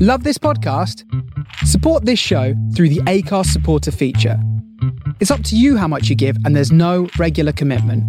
[0.00, 1.04] Love this podcast?
[1.64, 4.38] Support this show through the Acast supporter feature.
[5.20, 8.04] It's up to you how much you give, and there's no regular commitment.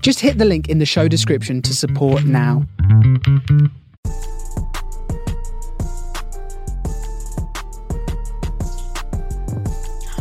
[0.00, 2.66] Just hit the link in the show description to support now.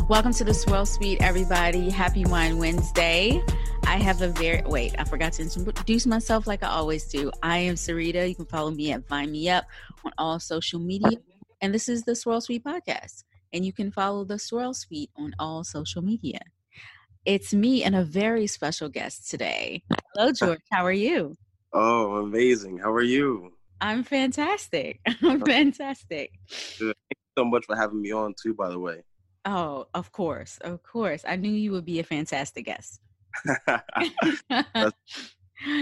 [0.10, 1.90] Welcome to the Swirl Suite, everybody.
[1.90, 3.44] Happy Wine Wednesday.
[3.86, 7.32] I have a very wait, I forgot to introduce myself like I always do.
[7.42, 8.28] I am Sarita.
[8.28, 9.66] You can follow me at Vine Me Up
[10.04, 11.18] on all social media.
[11.62, 13.24] And this is the Swirl Suite podcast.
[13.54, 16.40] And you can follow the Swirl Suite on all social media.
[17.26, 19.84] It's me and a very special guest today.
[20.16, 20.62] Hello, George.
[20.72, 21.36] How are you?
[21.74, 22.78] Oh, amazing.
[22.78, 23.52] How are you?
[23.82, 25.00] I'm fantastic.
[25.22, 26.32] I'm fantastic.
[26.80, 26.96] Good.
[26.96, 29.04] Thank you so much for having me on, too, by the way.
[29.46, 30.58] Oh, of course.
[30.62, 31.24] Of course.
[31.28, 33.02] I knew you would be a fantastic guest.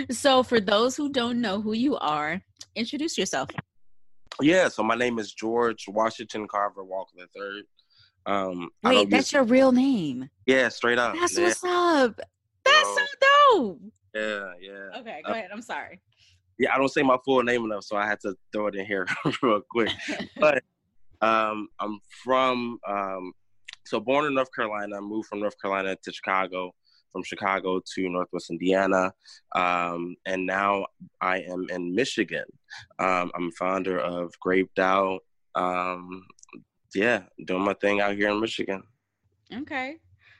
[0.09, 2.41] so, for those who don't know who you are,
[2.75, 3.49] introduce yourself.
[4.41, 7.63] Yeah, so my name is George Washington Carver Walker III.
[8.25, 10.29] Um, Wait, that's your real name?
[10.45, 11.15] Yeah, straight up.
[11.15, 11.45] That's yeah.
[11.45, 12.19] what's up.
[12.63, 13.05] That's so
[13.51, 13.81] dope.
[14.13, 14.99] Yeah, yeah.
[14.99, 15.49] Okay, go uh, ahead.
[15.53, 16.01] I'm sorry.
[16.57, 18.85] Yeah, I don't say my full name enough, so I had to throw it in
[18.85, 19.07] here
[19.41, 19.91] real quick.
[20.39, 20.63] but
[21.21, 23.33] um, I'm from um,
[23.85, 26.73] so born in North Carolina, moved from North Carolina to Chicago,
[27.15, 29.13] from Chicago to Northwest Indiana,
[29.55, 30.85] um, and now
[31.21, 32.43] I am in Michigan.
[32.99, 35.21] Um, I'm founder of Graped Out.
[35.55, 36.25] Um,
[36.93, 38.83] yeah, doing my thing out here in Michigan.
[39.53, 39.97] Okay.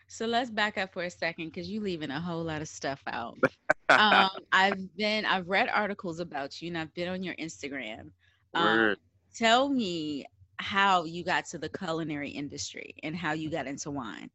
[0.07, 3.01] So let's back up for a second because you're leaving a whole lot of stuff
[3.07, 3.37] out.
[3.89, 8.09] um, I've been, I've read articles about you and I've been on your Instagram.
[8.53, 8.97] Um,
[9.33, 10.25] tell me
[10.57, 14.29] how you got to the culinary industry and how you got into wine.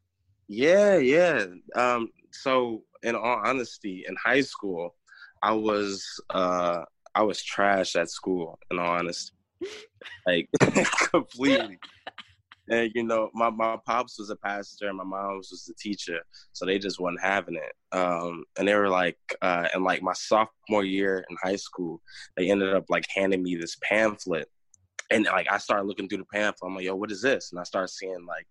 [0.48, 1.44] Yeah, yeah.
[1.76, 4.94] Um, so in all honesty, in high school,
[5.42, 6.82] I was uh
[7.14, 9.32] I was trash at school, in all honesty.
[10.26, 10.48] like
[11.10, 11.78] completely.
[12.68, 16.20] And you know, my, my pops was a pastor and my mom was a teacher,
[16.52, 17.96] so they just wasn't having it.
[17.96, 22.00] Um, and they were like, uh, and like my sophomore year in high school,
[22.36, 24.48] they ended up like handing me this pamphlet
[25.10, 26.68] and like I started looking through the pamphlet.
[26.68, 27.50] I'm like, yo, what is this?
[27.50, 28.46] And I started seeing like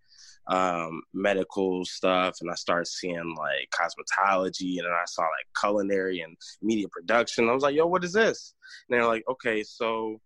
[0.48, 6.22] um, medical stuff, and I started seeing like cosmetology, and then I saw like culinary
[6.22, 7.50] and media production.
[7.50, 8.56] I was like, yo, what is this?
[8.90, 10.20] And they're like, okay, so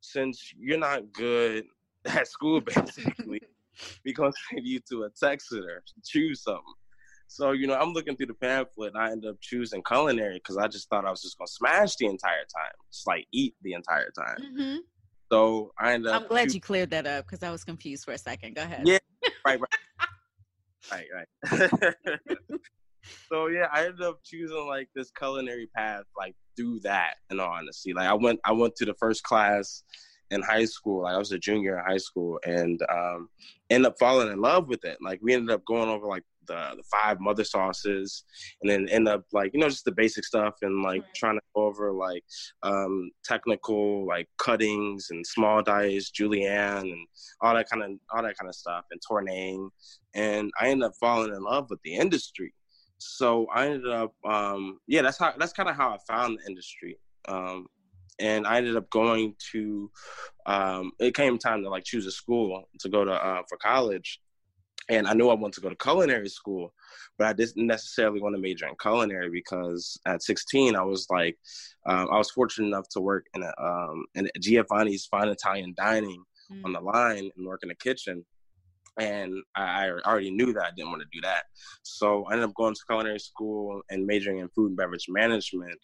[0.00, 1.64] since you're not good
[2.04, 3.40] at school, basically,
[4.04, 5.82] we're gonna send you to a tech center.
[6.04, 6.62] Choose something.
[7.26, 10.56] So you know, I'm looking through the pamphlet, and I end up choosing culinary because
[10.56, 13.74] I just thought I was just gonna smash the entire time, just like eat the
[13.74, 14.38] entire time.
[14.40, 14.76] Mm-hmm.
[15.32, 16.22] So I ended up.
[16.22, 18.56] I'm glad you cleared that up because I was confused for a second.
[18.56, 18.82] Go ahead.
[18.84, 18.98] Yeah,
[19.44, 22.28] right, right, right, right.
[23.28, 27.14] so yeah, I ended up choosing like this culinary path, like through that.
[27.30, 29.82] In all honesty, like I went, I went to the first class
[30.30, 31.02] in high school.
[31.02, 33.28] Like I was a junior in high school, and um,
[33.68, 34.98] ended up falling in love with it.
[35.02, 38.24] Like we ended up going over like the, the five mother sauces
[38.60, 41.42] and then end up like you know just the basic stuff and like trying to
[41.54, 42.24] go over like
[42.62, 47.06] um technical like cuttings and small dice julienne and
[47.40, 49.68] all that kind of all that kind of stuff and tournaying.
[50.14, 52.52] And i ended up falling in love with the industry.
[52.98, 56.48] So i ended up um yeah that's how that's kind of how i found the
[56.48, 56.98] industry.
[57.28, 57.66] Um
[58.20, 59.90] and I ended up going to.
[60.46, 64.20] Um, it came time to like choose a school to go to uh, for college,
[64.90, 66.74] and I knew I wanted to go to culinary school,
[67.16, 71.38] but I didn't necessarily want to major in culinary because at 16 I was like,
[71.86, 76.22] um, I was fortunate enough to work in a um, in Giovanni's Fine Italian Dining
[76.52, 76.64] mm.
[76.64, 78.26] on the line and work in the kitchen,
[78.98, 81.44] and I, I already knew that I didn't want to do that,
[81.82, 85.78] so I ended up going to culinary school and majoring in food and beverage management,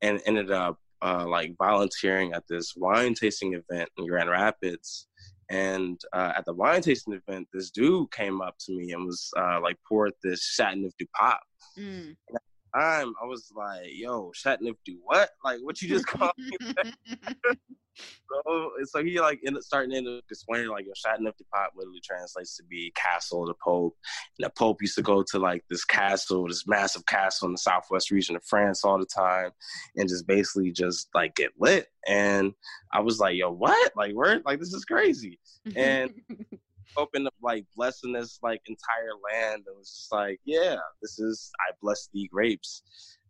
[0.00, 5.08] and ended up uh, like volunteering at this wine tasting event in Grand Rapids
[5.48, 9.30] and uh, at the wine tasting event, this dude came up to me and was
[9.36, 11.38] uh, like poured this Chateauneuf du Pape.
[11.78, 12.16] Mm.
[12.28, 15.30] And at the time, I was like, "Yo, Chateauneuf du what?
[15.44, 16.56] Like, what you just called me?"
[17.96, 22.92] so, so he like ended starting to explain like your Châteauneuf-du-Pape literally translates to be
[22.94, 23.96] castle of the Pope.
[24.38, 27.58] And the Pope used to go to like this castle, this massive castle in the
[27.58, 29.50] southwest region of France all the time,
[29.96, 31.86] and just basically just like get lit.
[32.06, 32.52] And
[32.92, 33.92] I was like, yo, what?
[33.96, 34.40] Like, where?
[34.44, 35.40] Like, this is crazy.
[35.74, 36.14] And
[36.96, 39.64] opened up like blessing this like entire land.
[39.66, 42.82] It was just like, yeah, this is I bless the grapes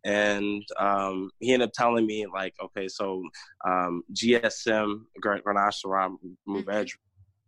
[0.05, 3.23] and um, he ended up telling me like, okay, so
[3.65, 6.15] um, GSM Grenache Syrah
[6.47, 6.93] Mourvedre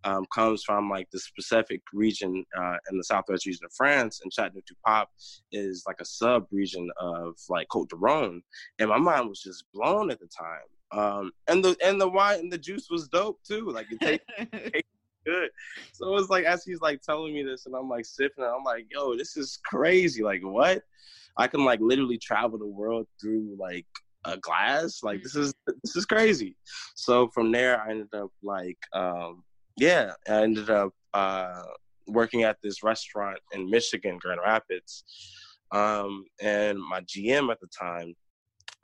[0.04, 4.34] um, comes from like the specific region uh, in the southwest region of France, and
[4.34, 5.08] Chateau du Pape
[5.52, 8.42] is like a sub region of like Cote de Rhone,
[8.80, 10.68] and my mind was just blown at the time.
[10.92, 13.70] Um, and the and the wine and the juice was dope too.
[13.70, 14.22] Like it
[14.74, 14.88] tastes
[15.26, 15.50] good.
[15.94, 18.64] So it was like as he's like telling me this, and I'm like sipping, I'm
[18.64, 20.24] like, yo, this is crazy.
[20.24, 20.84] Like what?
[21.38, 23.86] I can like literally travel the world through like
[24.26, 25.02] a glass.
[25.04, 26.56] Like this is this is crazy.
[26.96, 29.44] So from there, I ended up like um,
[29.78, 31.64] yeah, I ended up uh,
[32.08, 35.04] working at this restaurant in Michigan, Grand Rapids,
[35.72, 38.14] um, and my GM at the time.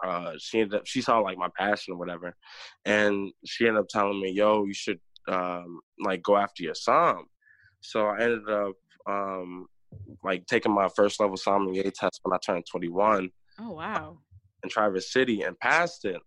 [0.04, 2.36] Uh, she ended up she saw like my passion or whatever,
[2.84, 7.26] and she ended up telling me, "Yo, you should um, like go after your som."
[7.82, 8.74] So I ended up
[9.08, 9.68] um,
[10.24, 13.30] like taking my first level sommelier test when I turned 21.
[13.60, 14.18] Oh wow!
[14.64, 16.22] In Traverse City and passed it,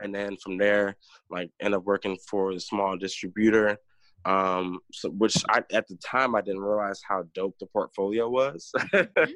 [0.00, 0.96] and then from there,
[1.30, 3.78] like ended up working for a small distributor.
[4.26, 8.70] Um, so which I at the time I didn't realize how dope the portfolio was,
[8.78, 9.32] mm-hmm.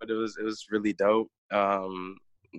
[0.00, 1.30] but it was it was really dope.
[1.52, 2.16] Um,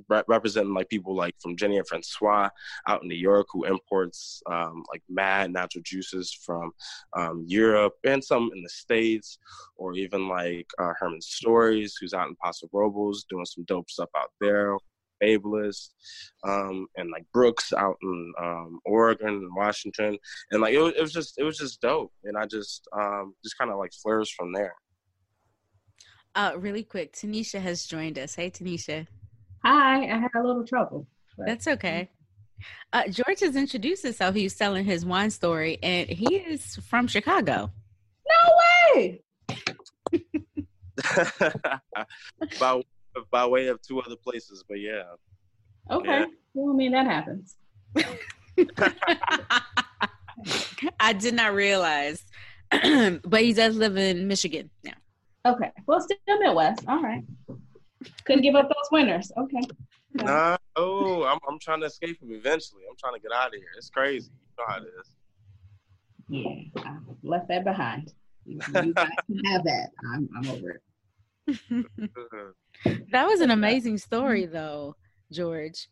[0.09, 2.49] re- representing like people like from Jenny and Francois
[2.87, 6.71] out in New York who imports um, like mad natural juices from
[7.17, 9.37] um, Europe and some in the States,
[9.75, 14.09] or even like uh, Herman Story's who's out in Paso Robles doing some dope stuff
[14.15, 14.77] out there.
[15.21, 15.93] Fabulous,
[16.45, 20.17] um, and like Brooks out in um, Oregon and Washington,
[20.51, 23.33] and like it was, it was just it was just dope, and I just um,
[23.41, 24.75] just kind of like flourished from there.
[26.35, 28.35] Uh, really quick, Tanisha has joined us.
[28.35, 29.07] Hey, Tanisha.
[29.65, 31.07] Hi, I had a little trouble.
[31.35, 31.47] But.
[31.47, 32.11] That's okay.
[32.93, 34.35] Uh, George has introduced himself.
[34.35, 37.71] He's telling his wine story, and he is from Chicago.
[38.29, 38.35] No
[38.93, 39.23] way!
[42.59, 42.83] by
[43.31, 45.01] by way of two other places, but yeah.
[45.89, 46.19] Okay.
[46.19, 46.25] Yeah.
[46.53, 47.55] Well, I mean that happens.
[50.99, 52.23] I did not realize,
[52.71, 54.93] but he does live in Michigan now.
[55.45, 55.71] Okay.
[55.87, 56.83] Well, still Midwest.
[56.87, 57.23] All right.
[58.25, 59.31] Couldn't give up those winners.
[59.37, 59.61] Okay.
[60.13, 62.83] Nah, oh, I'm I'm trying to escape him eventually.
[62.89, 63.67] I'm trying to get out of here.
[63.77, 64.31] It's crazy.
[64.31, 65.11] You know how it is.
[66.27, 68.13] Yeah, I left that behind.
[68.45, 69.89] You, you guys can have that.
[70.13, 70.81] I'm I'm over it.
[73.11, 74.95] that was an amazing story though,
[75.31, 75.89] George.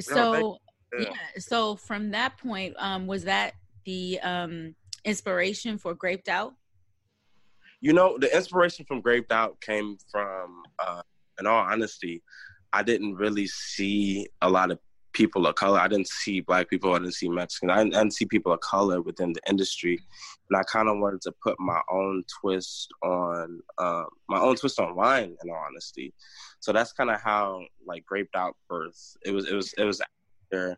[0.00, 0.58] So
[0.98, 1.04] yeah.
[1.04, 3.54] yeah, so from that point, um, was that
[3.84, 4.74] the um
[5.04, 6.54] inspiration for Graped Out?
[7.80, 11.02] You know, the inspiration from Graped Out came from uh
[11.38, 12.22] in all honesty,
[12.72, 14.78] I didn't really see a lot of
[15.16, 15.80] people of color.
[15.80, 16.92] I didn't see black people.
[16.92, 17.70] I didn't see Mexican.
[17.70, 19.98] I didn't, I didn't see people of color within the industry,
[20.48, 24.78] and I kind of wanted to put my own twist on uh, my own twist
[24.78, 25.34] on wine.
[25.42, 26.12] In all honesty,
[26.60, 29.16] so that's kind of how like graped out birth.
[29.24, 30.76] It was it was it was after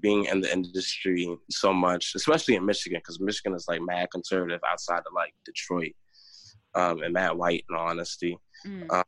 [0.00, 4.60] being in the industry so much, especially in Michigan, because Michigan is like mad conservative
[4.70, 5.94] outside of like Detroit
[6.76, 7.64] um, and mad white.
[7.68, 8.38] In all honesty.
[8.64, 8.92] Mm.
[8.92, 9.02] Um,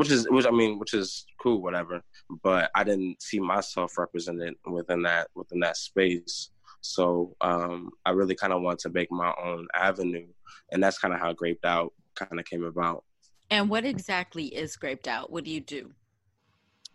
[0.00, 2.02] which is which I mean, which is cool, whatever.
[2.42, 6.48] But I didn't see myself represented within that within that space.
[6.80, 10.26] So um, I really kind of wanted to make my own avenue,
[10.72, 13.04] and that's kind of how Graped Out kind of came about.
[13.50, 15.30] And what exactly is Graped Out?
[15.30, 15.92] What do you do?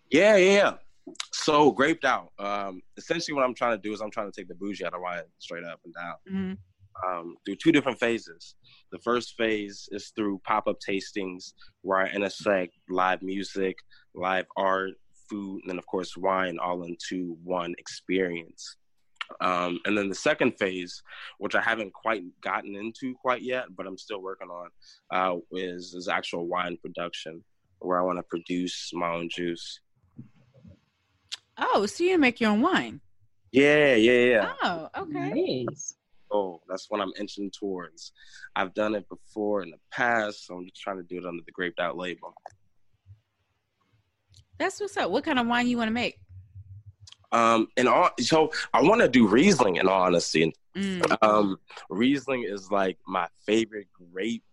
[0.09, 0.73] Yeah, yeah.
[1.31, 2.31] So Graped Out.
[2.39, 4.95] Um, essentially, what I'm trying to do is I'm trying to take the bougie out
[4.95, 6.15] of wine straight up and down.
[6.27, 6.53] Mm-hmm
[7.03, 8.55] um, through two different phases.
[8.91, 13.77] The first phase is through pop up tastings where I intersect live music,
[14.13, 14.91] live art,
[15.29, 18.77] food, and then, of course, wine all into one experience.
[19.41, 21.01] Um, and then the second phase,
[21.39, 24.69] which I haven't quite gotten into quite yet, but I'm still working on,
[25.11, 27.43] uh, is, is actual wine production
[27.79, 29.79] where I want to produce my own juice.
[31.57, 33.01] Oh, so you make your own wine?
[33.51, 34.53] Yeah, yeah, yeah.
[34.61, 35.63] Oh, okay.
[35.65, 35.95] Nice
[36.29, 36.63] goal.
[36.67, 38.11] That's what I'm inching towards.
[38.55, 41.43] I've done it before in the past, so I'm just trying to do it under
[41.45, 42.33] the graped out label.
[44.57, 45.11] That's what's up.
[45.11, 46.19] What kind of wine you want to make?
[47.31, 49.75] Um, and all so I want to do Riesling.
[49.75, 51.17] In all honesty, mm.
[51.21, 51.57] um,
[51.89, 54.43] Riesling is like my favorite grape,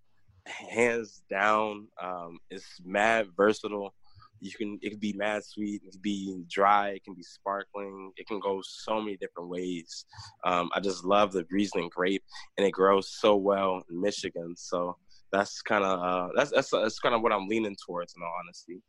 [0.47, 1.87] hands down.
[2.03, 3.95] Um, it's mad versatile.
[4.43, 8.13] You can it can be mad sweet, it can be dry, it can be sparkling,
[8.17, 10.05] it can go so many different ways.
[10.45, 12.25] Um, I just love the Riesling grape,
[12.59, 14.55] and it grows so well in Michigan.
[14.57, 14.97] So
[15.31, 18.35] that's kind of uh, that's that's that's kind of what I'm leaning towards, in all
[18.41, 18.83] honesty.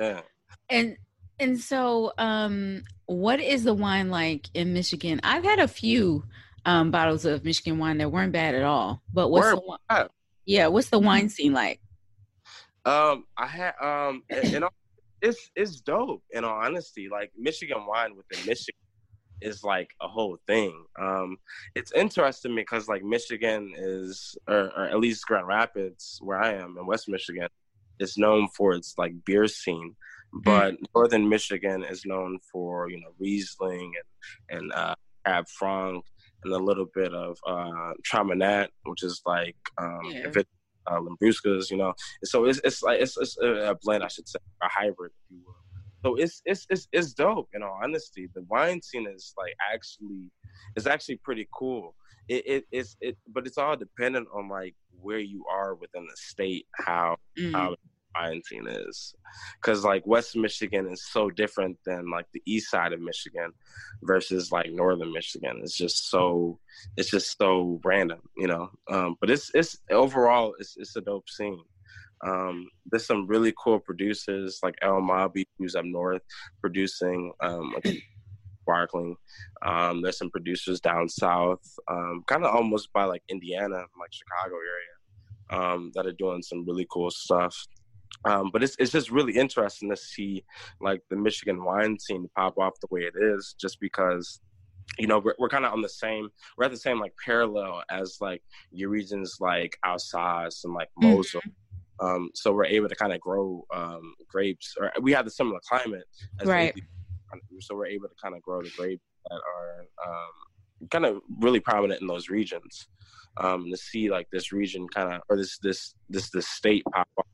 [0.00, 0.20] Yeah.
[0.68, 0.96] And
[1.38, 5.20] and so, um, what is the wine like in Michigan?
[5.22, 6.24] I've had a few
[6.64, 9.02] um, bottles of Michigan wine that weren't bad at all.
[9.12, 10.08] But what's Word, the?
[10.46, 11.80] Yeah, what's the wine scene like?
[12.86, 14.70] Um, I had um, you know,
[15.20, 16.22] it's it's dope.
[16.30, 18.80] In all honesty, like Michigan wine within Michigan
[19.42, 20.84] is like a whole thing.
[20.98, 21.36] Um,
[21.74, 26.76] it's interesting because like Michigan is, or, or at least Grand Rapids, where I am
[26.78, 27.48] in West Michigan,
[27.98, 29.94] is known for its like beer scene
[30.32, 30.84] but mm.
[30.94, 33.92] northern Michigan is known for you know Riesling
[34.50, 36.04] and and uh, Cab Franc
[36.44, 40.28] and a little bit of uh, Traminette, which is like um, yeah.
[40.28, 40.48] if it,
[40.88, 41.94] uh, Lambruscas, you know.
[42.24, 45.42] So it's it's like it's, it's a blend, I should say, a hybrid, if you
[45.44, 45.54] will.
[46.04, 47.48] So it's it's it's it's dope.
[47.54, 50.30] In all honesty, the wine scene is like actually
[50.76, 51.94] it's actually pretty cool.
[52.28, 56.16] It, it it's it, but it's all dependent on like where you are within the
[56.16, 57.52] state, how mm.
[57.52, 57.76] how
[58.44, 59.14] scene is.
[59.60, 63.52] Because like west michigan is so different than like the east side of michigan
[64.02, 65.60] versus like northern michigan.
[65.62, 66.58] It's just so
[66.96, 68.70] it's just so random you know?
[68.90, 71.62] Um, but it's it's overall it's, it's a dope scene.
[72.26, 75.00] Um, there's some really cool producers like L.
[75.00, 76.22] Mawby who's up north
[76.62, 77.74] producing um,
[78.62, 79.16] sparkling.
[79.62, 84.56] Um, there's some producers down south um, kind of almost by like indiana like chicago
[84.56, 84.96] area
[85.50, 87.66] um, that are doing some really cool stuff.
[88.24, 90.44] Um, but it's it's just really interesting to see
[90.80, 94.40] like the Michigan wine scene pop off the way it is, just because
[94.98, 97.82] you know we're, we're kind of on the same we're at the same like parallel
[97.90, 101.40] as like your regions like Alsace and like Mosel.
[101.40, 102.06] Mm-hmm.
[102.06, 105.60] Um, so we're able to kind of grow um, grapes, or we have the similar
[105.66, 106.04] climate,
[106.44, 106.74] right?
[107.60, 111.60] so we're able to kind of grow the grapes that are um, kind of really
[111.60, 112.88] prominent in those regions.
[113.38, 117.06] Um, to see like this region kind of or this this this this state pop
[117.18, 117.26] up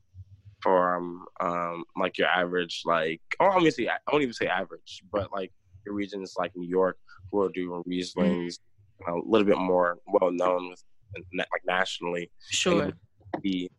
[0.63, 5.31] from um, like your average like oh say I do not even say average, but
[5.31, 5.51] like
[5.85, 6.97] your regions like New York
[7.31, 9.11] who are doing Rieslings mm-hmm.
[9.11, 10.81] a little bit more well known with
[11.37, 12.31] like nationally.
[12.49, 12.91] Sure.
[13.41, 13.69] The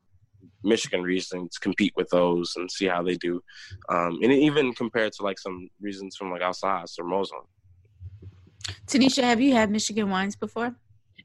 [0.63, 3.41] Michigan Rieslings compete with those and see how they do,
[3.89, 7.49] um, and even compared to like some reasons from like Alsace or Mosel.
[8.87, 10.75] Tanisha, have you had Michigan wines before?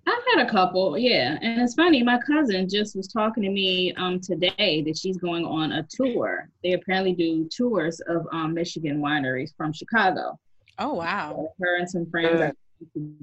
[0.10, 1.38] I've had a couple, yeah.
[1.42, 5.46] And it's funny, my cousin just was talking to me um, today that she's going
[5.46, 6.50] on a tour.
[6.64, 10.40] They apparently do tours of um, Michigan wineries from Chicago.
[10.80, 11.34] Oh wow!
[11.36, 12.54] So her and some friends are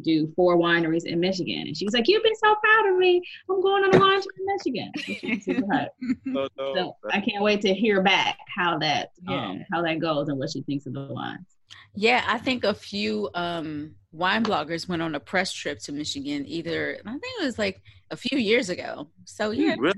[0.02, 3.22] do four wineries in Michigan, and she was like, "You've been so proud of me.
[3.50, 5.40] I'm going on a wine tour in Michigan."
[6.34, 10.38] so, so I can't wait to hear back how that um, how that goes and
[10.38, 11.56] what she thinks of the wines.
[11.94, 16.44] Yeah, I think a few um, wine bloggers went on a press trip to Michigan.
[16.46, 19.08] Either I think it was like a few years ago.
[19.24, 19.94] So yeah, really?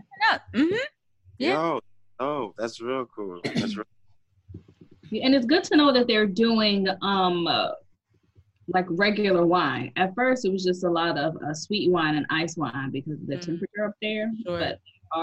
[0.54, 0.75] Mm-hmm.
[1.38, 1.52] Yeah.
[1.52, 1.80] Yo,
[2.20, 3.40] oh, that's real cool.
[3.44, 3.87] That's real.
[5.22, 7.70] and it's good to know that they're doing um uh,
[8.68, 9.92] like regular wine.
[9.96, 13.20] At first, it was just a lot of uh, sweet wine and ice wine because
[13.20, 13.40] of the mm.
[13.40, 14.30] temperature up there.
[14.44, 14.58] Sure.
[14.58, 14.80] But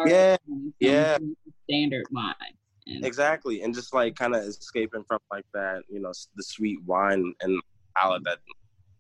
[0.08, 0.38] yeah,
[0.80, 1.18] yeah,
[1.66, 2.34] standard wine.
[2.88, 6.80] And exactly, and just like kind of escaping from like that, you know, the sweet
[6.86, 7.62] wine and
[7.96, 8.40] palate that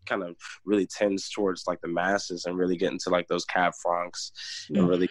[0.05, 0.35] kind of
[0.65, 4.31] really tends towards like the masses and really getting to like those cab francs
[4.65, 4.79] mm-hmm.
[4.79, 5.09] and really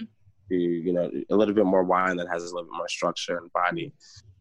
[0.51, 3.53] you know a little bit more wine that has a little bit more structure and
[3.53, 3.93] body.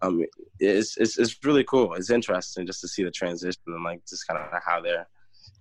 [0.02, 0.24] Um
[0.60, 1.94] it's, it's it's really cool.
[1.94, 5.08] It's interesting just to see the transition and like just kind of how they're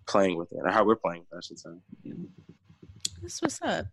[0.06, 1.70] playing with it or how we're playing i should say.
[3.20, 3.86] That's what's up.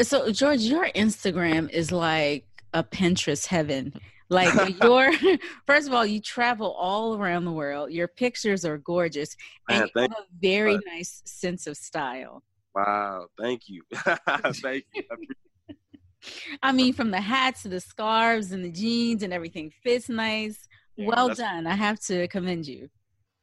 [0.00, 3.92] So george your instagram is like a pinterest heaven
[4.32, 5.12] like your
[5.66, 7.92] first of all, you travel all around the world.
[7.92, 9.36] Your pictures are gorgeous,
[9.68, 12.42] and Man, you have a very nice sense of style.
[12.74, 15.02] Wow, thank you, thank you.
[16.62, 20.68] I mean, from the hats to the scarves and the jeans and everything fits nice.
[20.96, 21.66] Yeah, well done.
[21.66, 22.88] I have to commend you.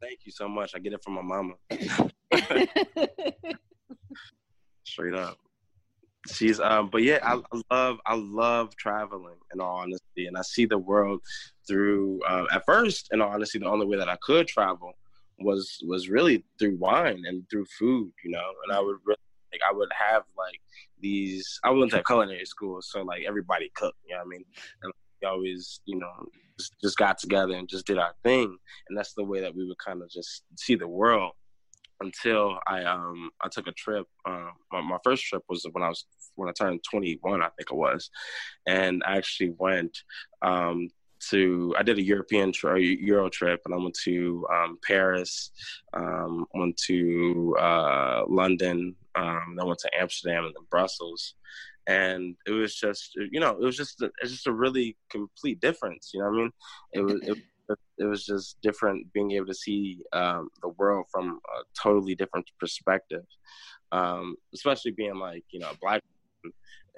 [0.02, 0.72] Thank you so much.
[0.76, 1.56] I get it from my mama.
[4.86, 5.38] Straight up
[6.34, 10.42] she's um but yeah I, I, love i love traveling in all honesty and i
[10.42, 11.22] see the world
[11.68, 14.94] through uh, at first in all honesty the only way that i could travel
[15.40, 19.18] was was really through wine and through food you know and i would really
[19.52, 20.60] like i would have like
[21.02, 24.46] these i went to culinary school so like everybody cooked you know what i mean?
[24.84, 26.12] And we always you know
[26.58, 28.58] just, just got together and just did our thing
[28.88, 31.32] and that's the way that we would kind of just see the world
[32.02, 34.08] until I um I took a trip.
[34.26, 37.72] Um, my, my, first trip was when I was when I turned 21, I think
[37.72, 38.10] it was,
[38.66, 39.98] and I actually went
[40.42, 40.90] um
[41.30, 45.52] to I did a European tri- Euro trip, and I went to um, Paris,
[45.94, 51.36] um, went to uh, London, um, then went to Amsterdam and then Brussels,
[51.88, 56.12] and it was just you know it was just it's just a really complete difference.
[56.14, 56.52] You know what I mean?
[56.94, 57.14] It was.
[57.24, 57.38] It,
[57.98, 62.50] it was just different being able to see um, the world from a totally different
[62.60, 63.26] perspective,
[63.92, 66.02] um, especially being like you know black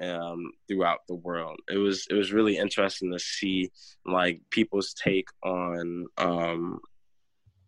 [0.01, 1.59] um, throughout the world.
[1.69, 3.71] It was it was really interesting to see
[4.05, 6.79] like people's take on um,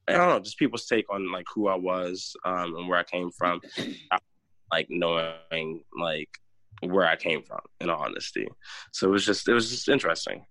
[0.08, 3.04] I don't know, just people's take on like who I was um, and where I
[3.04, 3.62] came from,
[4.72, 6.30] like knowing like
[6.82, 7.62] where I came from.
[7.80, 8.48] In honesty,
[8.92, 10.46] so it was just it was just interesting.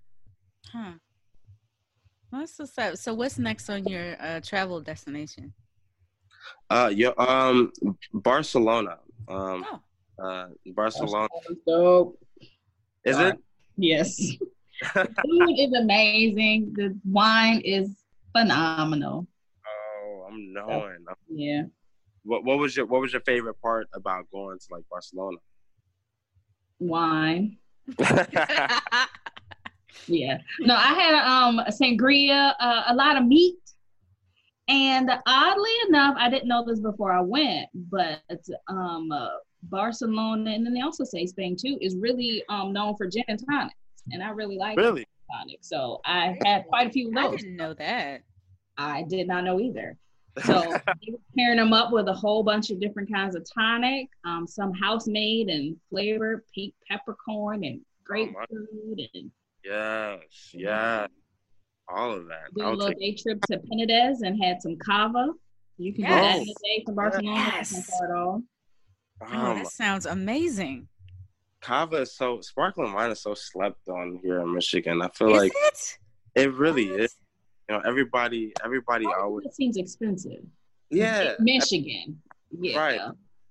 [2.32, 2.96] What's what's up?
[2.96, 5.52] So what's next on your uh, travel destination?
[6.70, 7.70] Uh, yeah, um,
[8.14, 9.00] Barcelona.
[9.28, 9.66] Um,
[10.18, 10.24] oh.
[10.24, 11.28] uh, Barcelona.
[11.66, 12.18] Dope.
[13.04, 13.38] Is it?
[13.76, 14.16] Yes.
[14.16, 16.72] the food is amazing.
[16.74, 17.96] The wine is
[18.34, 19.26] phenomenal.
[19.68, 21.04] Oh, I'm knowing.
[21.28, 21.64] Yeah.
[22.22, 25.36] What What was your What was your favorite part about going to like Barcelona?
[26.78, 27.58] Wine.
[30.06, 30.38] Yeah.
[30.60, 33.56] No, I had um a sangria, uh, a lot of meat.
[34.68, 38.20] And oddly enough, I didn't know this before I went, but
[38.68, 39.28] um uh,
[39.64, 43.40] Barcelona and then they also say Spain too is really um known for gin and
[43.48, 43.74] tonics.
[44.10, 45.58] And I really like really tonic.
[45.60, 47.34] So I had quite a few of those.
[47.34, 48.22] I didn't know that.
[48.78, 49.96] I did not know either.
[50.46, 50.74] So
[51.36, 55.06] pairing them up with a whole bunch of different kinds of tonic, um, some house
[55.06, 59.30] made and flavored pink peppercorn and oh, grapefruit oh and
[59.64, 60.60] Yes, mm-hmm.
[60.60, 61.06] yeah,
[61.88, 62.54] all of that.
[62.54, 65.28] Did a little day trip to Penedès and had some cava.
[65.78, 66.10] You can yes.
[66.10, 67.36] do that in a day from Barcelona.
[67.36, 67.90] Yes.
[68.10, 68.42] Oh,
[69.22, 70.88] oh, that sounds amazing.
[71.60, 75.00] Cava is so sparkling wine is so slept on here in Michigan.
[75.00, 75.98] I feel is like it?
[76.34, 77.00] it really what?
[77.00, 77.14] is.
[77.68, 79.46] You know, everybody, everybody oh, always.
[79.46, 80.42] It seems expensive.
[80.90, 82.20] Yeah, Michigan.
[82.50, 82.78] Yeah.
[82.78, 83.00] Right.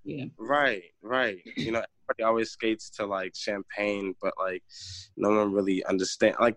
[0.04, 0.26] Yeah.
[0.38, 0.82] Right.
[1.02, 1.38] Right.
[1.56, 4.62] You know, everybody always skates to like champagne, but like
[5.16, 6.36] no one really understand.
[6.40, 6.56] Like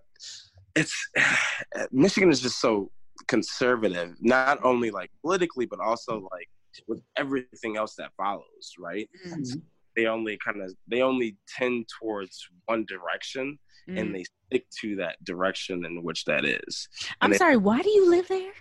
[0.75, 0.93] it's
[1.91, 2.91] Michigan is just so
[3.27, 6.49] conservative, not only like politically, but also like
[6.87, 8.73] with everything else that follows.
[8.79, 9.09] Right.
[9.27, 9.59] Mm-hmm.
[9.95, 13.57] They only kind of they only tend towards one direction,
[13.89, 13.97] mm-hmm.
[13.97, 14.13] and mm.
[14.13, 16.89] they stick to that direction in which that is.
[17.21, 17.57] I'm and sorry.
[17.57, 18.51] why do you live there?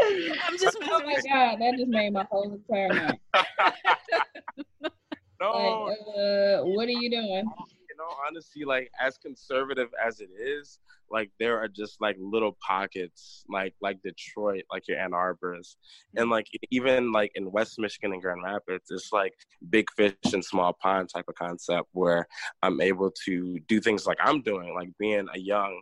[0.00, 3.18] I'm just oh my god, that just made my whole entire night.
[5.40, 7.44] no, like, uh, what are you doing?
[7.88, 10.78] You know, honestly, like as conservative as it is,
[11.10, 15.76] like there are just like little pockets, like like Detroit, like your Ann Arbor's,
[16.16, 19.34] and like even like in West Michigan and Grand Rapids, it's like
[19.70, 22.26] big fish and small pond type of concept where
[22.62, 25.80] I'm able to do things like I'm doing, like being a young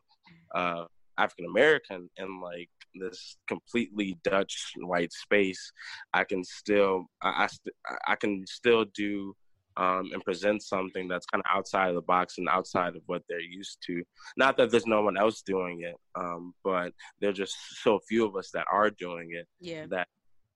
[0.55, 0.85] uh,
[1.19, 5.73] African American in like this completely Dutch white space,
[6.13, 9.35] I can still I I, st- I can still do
[9.77, 13.23] um, and present something that's kind of outside of the box and outside of what
[13.29, 14.03] they're used to.
[14.37, 18.37] Not that there's no one else doing it, um, but there's just so few of
[18.37, 19.87] us that are doing it yeah.
[19.91, 20.07] that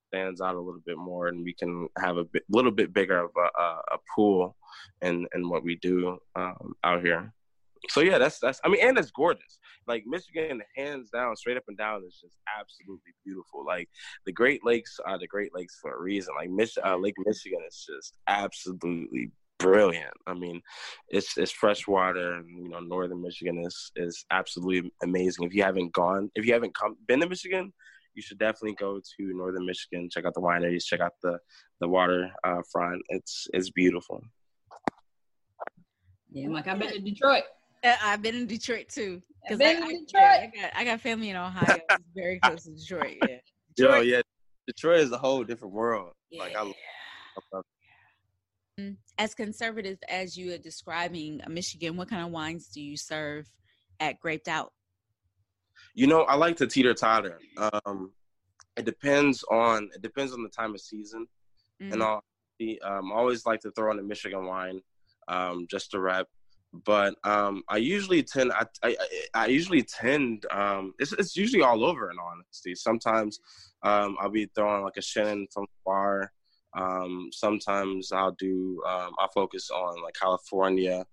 [0.08, 3.24] stands out a little bit more, and we can have a bit, little bit bigger
[3.24, 4.56] of a, a, a pool
[5.02, 7.32] in in what we do um, out here
[7.88, 8.60] so yeah, that's that's.
[8.64, 9.58] I mean, and it's gorgeous.
[9.86, 13.64] Like Michigan, hands down, straight up and down, is just absolutely beautiful.
[13.66, 13.88] Like
[14.26, 16.34] the Great Lakes are the Great Lakes for a reason.
[16.36, 20.14] Like Mich- uh, Lake Michigan is just absolutely brilliant.
[20.26, 20.60] I mean,
[21.08, 25.46] it's it's fresh water, and you know, northern Michigan is is absolutely amazing.
[25.46, 27.72] If you haven't gone, if you haven't come been to Michigan,
[28.14, 30.08] you should definitely go to northern Michigan.
[30.10, 30.84] Check out the wineries.
[30.84, 31.38] Check out the
[31.80, 33.02] the water uh, front.
[33.08, 34.20] It's it's beautiful.
[36.30, 37.44] Yeah, I'm like I've been to Detroit.
[37.84, 39.22] I've been in Detroit too.
[39.48, 40.22] I've been I, in Detroit.
[40.22, 41.78] I, I, got, I got family in Ohio.
[41.90, 43.16] It's very close to Detroit.
[43.22, 43.36] Yeah.
[43.76, 44.06] Detroit.
[44.06, 44.22] Yo, yeah.
[44.66, 46.12] Detroit is a whole different world.
[46.30, 46.42] Yeah.
[46.42, 47.64] Like I love
[48.78, 52.96] mm, as conservative as you are describing uh, Michigan, what kind of wines do you
[52.96, 53.46] serve
[54.00, 54.72] at Graped Out?
[55.94, 57.38] You know, I like to teeter totter.
[57.56, 58.12] Um,
[58.76, 61.26] it depends on it depends on the time of season,
[61.80, 61.92] mm-hmm.
[61.92, 62.22] and I'll
[62.84, 64.80] um, always like to throw in a Michigan wine
[65.28, 66.26] um, just to rep
[66.72, 68.96] but um, I usually tend I, I,
[69.34, 72.74] I usually tend um, it's it's usually all over in honesty.
[72.74, 73.40] Sometimes
[73.82, 76.32] um, I'll be throwing like a Chenin from bar.
[76.76, 81.04] Um, sometimes I'll do um, I'll focus on like California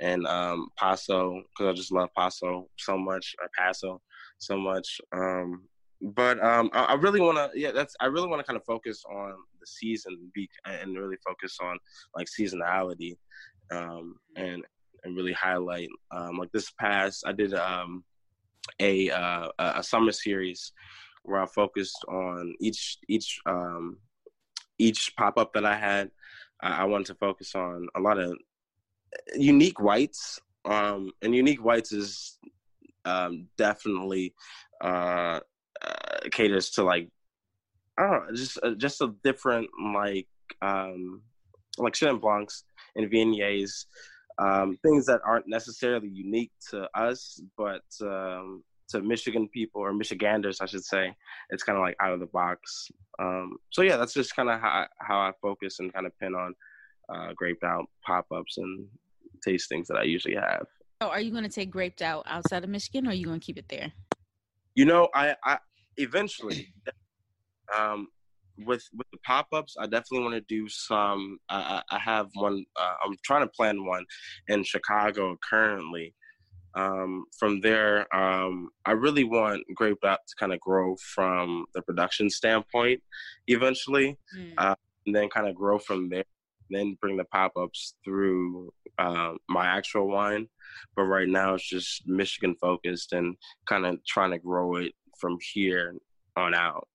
[0.00, 4.02] and um, Paso because I just love Paso so much or Paso
[4.38, 5.00] so much.
[5.12, 5.62] Um,
[6.00, 8.64] but um, I, I really want to yeah that's I really want to kind of
[8.64, 11.78] focus on the season be, and really focus on
[12.16, 13.16] like seasonality
[13.70, 14.64] um, and
[15.04, 15.88] and really highlight.
[16.10, 18.04] Um, like this past, I did um,
[18.80, 20.72] a uh, a summer series
[21.22, 23.98] where I focused on each each um,
[24.78, 26.10] each pop up that I had.
[26.62, 28.36] I, I wanted to focus on a lot of
[29.34, 32.38] unique whites, um, and unique whites is
[33.04, 34.34] um, definitely
[34.82, 35.40] uh,
[35.82, 37.08] uh, caters to like
[37.98, 40.26] I don't know, just uh, just a different like
[40.62, 41.22] um,
[41.78, 42.64] like Chenin Blancs
[42.96, 43.86] and Viogniers,
[44.38, 50.60] um, things that aren't necessarily unique to us, but um, to Michigan people or Michiganders,
[50.60, 51.14] I should say,
[51.50, 52.90] it's kind of like out of the box.
[53.18, 56.18] Um, so yeah, that's just kind of how I, how I focus and kind of
[56.18, 56.54] pin on
[57.08, 58.86] uh, graped out pop ups and
[59.46, 60.66] tastings that I usually have.
[61.02, 63.40] So, are you going to take graped out outside of Michigan, or are you going
[63.40, 63.92] to keep it there?
[64.74, 65.58] You know, I, I
[65.96, 66.72] eventually,
[67.76, 68.08] um,
[68.58, 71.38] with with the pop ups, I definitely want to do some.
[71.48, 72.64] I, I have one.
[72.76, 74.04] Uh, I'm trying to plan one
[74.48, 76.14] in Chicago currently.
[76.76, 81.82] Um, from there, um, I really want Graped Out to kind of grow from the
[81.82, 83.00] production standpoint
[83.46, 84.52] eventually, mm.
[84.58, 84.74] uh,
[85.06, 86.24] and then kind of grow from there.
[86.70, 90.48] Then bring the pop ups through uh, my actual wine.
[90.96, 93.36] But right now, it's just Michigan focused and
[93.68, 95.94] kind of trying to grow it from here
[96.36, 96.88] on out.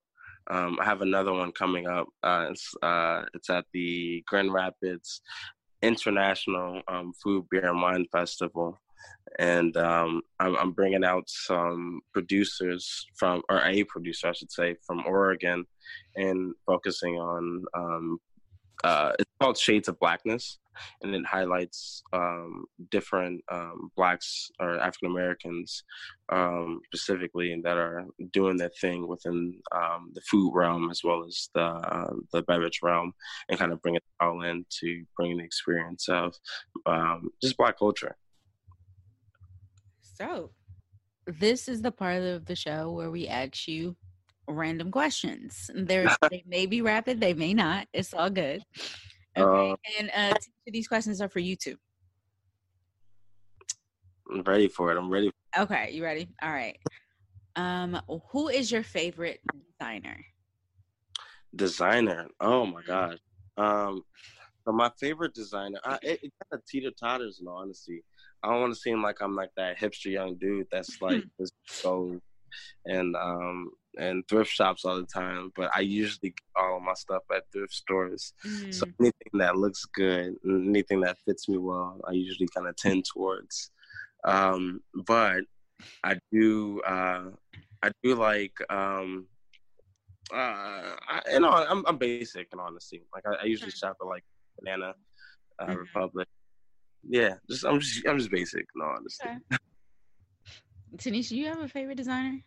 [0.49, 2.07] Um, I have another one coming up.
[2.23, 5.21] Uh, it's, uh, it's at the Grand Rapids
[5.81, 8.77] International um, Food, Beer, and Wine Festival.
[9.37, 14.75] And um, I'm, I'm, bringing out some producers from, or a producer, I should say,
[14.85, 15.65] from Oregon,
[16.15, 18.17] and focusing on um,
[18.83, 20.59] uh, it's called Shades of Blackness
[21.01, 25.83] and it highlights um, different um, blacks or African Americans
[26.31, 31.23] um, specifically and that are doing their thing within um, the food realm as well
[31.25, 33.13] as the uh, the beverage realm,
[33.49, 36.35] and kind of bring it all in to bring the experience of
[36.85, 38.15] um, just black culture.
[40.01, 40.51] So,
[41.25, 43.95] this is the part of the show where we ask you
[44.49, 45.69] random questions.
[45.73, 47.87] There's they may be rapid, they may not.
[47.93, 48.63] It's all good.
[49.37, 49.71] Okay.
[49.71, 51.75] Uh, and uh, these questions are for you too.
[54.31, 54.97] I'm ready for it.
[54.97, 55.31] I'm ready.
[55.57, 56.29] Okay, you ready?
[56.41, 56.77] All right.
[57.55, 57.99] Um,
[58.31, 59.39] who is your favorite
[59.79, 60.23] designer?
[61.55, 62.27] Designer.
[62.39, 62.87] Oh my mm-hmm.
[62.87, 63.19] god.
[63.57, 64.03] Um,
[64.65, 65.79] so my favorite designer.
[65.83, 68.03] I, it, it kind of teeter totters in honesty.
[68.43, 71.49] I don't want to seem like I'm like that hipster young dude that's like this
[71.83, 72.19] goes
[72.85, 76.93] and um and thrift shops all the time, but I usually get all of my
[76.93, 78.33] stuff at thrift stores.
[78.45, 78.73] Mm.
[78.73, 83.05] So anything that looks good, anything that fits me well, I usually kind of tend
[83.05, 83.71] towards.
[84.23, 85.41] Um, but
[86.03, 87.31] I do, uh,
[87.81, 89.27] I do like, um,
[90.31, 93.01] uh, I, you know, I'm, I'm basic and honesty.
[93.13, 94.23] Like I, I usually shop at like
[94.59, 94.93] Banana
[95.59, 95.75] uh, mm-hmm.
[95.75, 96.27] Republic.
[97.07, 98.65] Yeah, just I'm just I'm just basic.
[98.75, 99.25] No, honesty.
[99.29, 99.57] Okay.
[100.97, 102.39] Tanisha, you have a favorite designer?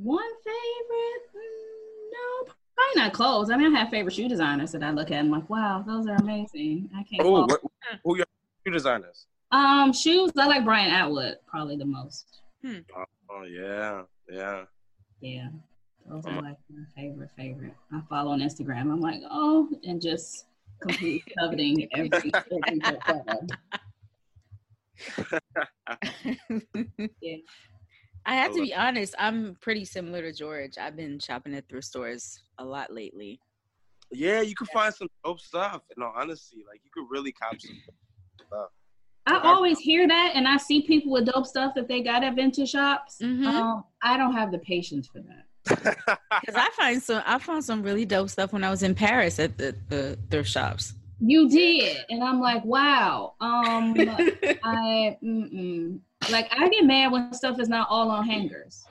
[0.00, 1.44] One favorite?
[2.12, 3.50] No, probably not clothes.
[3.50, 5.84] I mean, I have favorite shoe designers that I look at and I'm like, wow,
[5.86, 6.88] those are amazing.
[6.96, 7.22] I can't.
[7.24, 7.46] Oh,
[8.04, 8.26] who your
[8.64, 9.26] shoe designers?
[9.50, 10.32] Um, shoes.
[10.38, 12.40] I like Brian Atwood probably the most.
[12.64, 12.78] Hmm.
[13.30, 14.64] Oh yeah, yeah.
[15.20, 15.48] Yeah,
[16.08, 17.74] those are like my favorite favorite.
[17.92, 18.92] I follow on Instagram.
[18.92, 20.46] I'm like, oh, and just
[20.80, 22.80] completely coveting every, every
[27.20, 27.36] yeah.
[28.24, 29.14] I have to be honest.
[29.18, 30.78] I'm pretty similar to George.
[30.78, 33.40] I've been shopping at thrift stores a lot lately.
[34.12, 35.82] Yeah, you can find some dope stuff.
[35.96, 37.76] In all honesty, like you could really cop some
[38.46, 38.68] stuff.
[39.26, 42.34] I always hear that, and I see people with dope stuff that they got at
[42.34, 43.18] vintage shops.
[43.22, 43.46] Mm-hmm.
[43.46, 45.46] Um, I don't have the patience for that.
[46.40, 49.38] Because I find some, I found some really dope stuff when I was in Paris
[49.38, 50.94] at the, the thrift shops.
[51.20, 53.34] You did, and I'm like, wow.
[53.40, 53.94] Um,
[54.64, 56.00] I mm-mm.
[56.30, 58.84] Like I get mad when stuff is not all on hangers.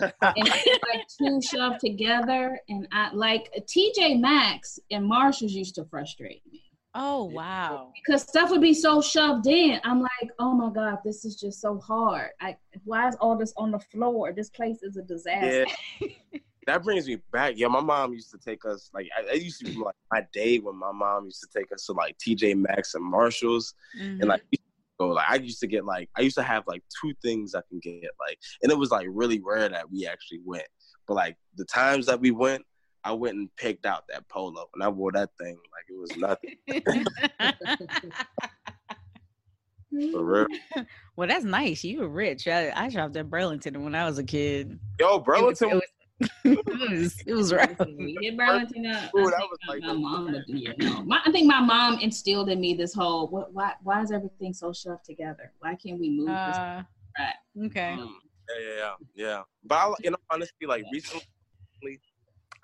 [0.00, 5.84] and it's like two shoved together, and I like TJ Maxx and Marshalls used to
[5.84, 6.62] frustrate me.
[6.94, 7.90] Oh wow!
[7.94, 9.80] Because stuff would be so shoved in.
[9.82, 12.30] I'm like, oh my god, this is just so hard.
[12.40, 14.32] I why is all this on the floor?
[14.32, 15.66] This place is a disaster.
[16.00, 16.38] Yeah.
[16.66, 17.54] that brings me back.
[17.56, 20.58] Yeah, my mom used to take us like I, used to be like my day
[20.58, 24.20] when my mom used to take us to like TJ Maxx and Marshalls, mm-hmm.
[24.20, 24.42] and like
[25.08, 27.60] go like I used to get like I used to have like two things I
[27.68, 30.66] can get like, and it was like really rare that we actually went.
[31.06, 32.64] But like the times that we went,
[33.04, 36.16] I went and picked out that polo, and I wore that thing like it was
[36.16, 36.56] nothing.
[40.12, 40.46] For real.
[41.16, 41.84] Well, that's nice.
[41.84, 42.48] You were rich.
[42.48, 44.80] I, I shopped at Burlington when I was a kid.
[44.98, 45.68] Yo, Burlington.
[45.68, 46.01] It was, it was,
[46.44, 47.78] was it was right.
[47.78, 49.10] We Burlington up.
[49.16, 50.78] Ooh, that was like my mom would do it.
[50.78, 54.10] No, my, I think my mom instilled in me this whole what why why is
[54.10, 55.52] everything so shoved together?
[55.60, 56.86] Why can't we move uh, this
[57.18, 57.66] right?
[57.66, 57.92] Okay.
[57.92, 58.18] Um,
[58.50, 59.42] yeah, yeah, yeah, yeah.
[59.64, 61.24] But I, you know, honestly, like recently,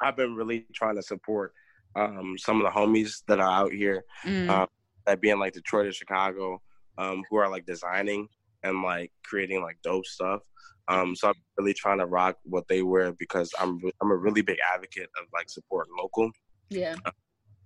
[0.00, 1.52] I've been really trying to support
[1.96, 4.48] um, some of the homies that are out here, mm.
[4.48, 4.68] um,
[5.06, 6.60] that being like Detroit or Chicago,
[6.98, 8.28] um, who are like designing
[8.62, 10.40] and like creating like dope stuff.
[10.88, 14.42] Um, so I'm really trying to rock what they wear because I'm I'm a really
[14.42, 16.30] big advocate of like supporting local.
[16.70, 16.96] Yeah.
[17.04, 17.10] Uh,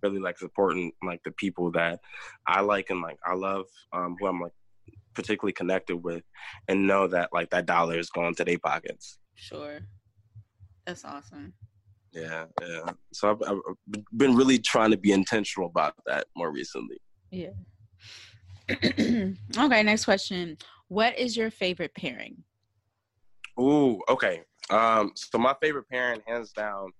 [0.02, 2.00] really like supporting like the people that
[2.46, 4.52] I like and like I love, um, who I'm like
[5.14, 6.24] particularly connected with,
[6.68, 9.18] and know that like that dollar is going to their pockets.
[9.35, 9.80] Sure.
[10.87, 11.54] That's awesome.
[12.12, 12.92] Yeah, yeah.
[13.12, 17.00] So I've, I've been really trying to be intentional about that more recently.
[17.30, 17.50] Yeah.
[18.70, 20.58] okay, next question.
[20.88, 22.44] What is your favorite pairing?
[23.60, 24.42] Ooh, okay.
[24.70, 26.90] Um, so my favorite pairing, hands down,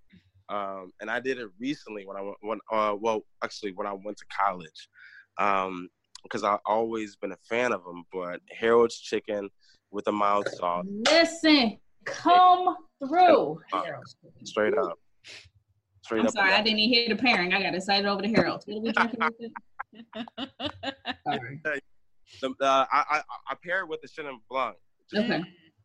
[0.49, 2.37] um, and I did it recently when I went.
[2.41, 4.89] When uh, well, actually, when I went to college,
[5.37, 5.89] um,
[6.23, 8.03] because I've always been a fan of them.
[8.11, 9.49] But Harold's chicken
[9.91, 10.85] with a mild sauce.
[11.09, 13.61] Listen, come through.
[14.43, 14.99] Straight up.
[16.03, 17.53] Straight I'm up sorry, I didn't even hear the pairing.
[17.53, 18.63] I got excited over the Harold.
[18.65, 19.51] What are we drinking with
[21.27, 21.61] sorry.
[22.41, 24.75] The, uh, I, I I pair it with the Chenin Blanc.
[25.15, 25.43] Okay.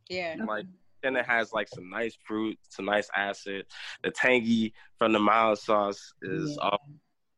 [0.08, 0.36] Yeah.
[0.46, 0.66] Like
[1.02, 3.66] and it has like some nice fruit, some nice acid.
[4.02, 6.70] The tangy from the mild sauce is yeah.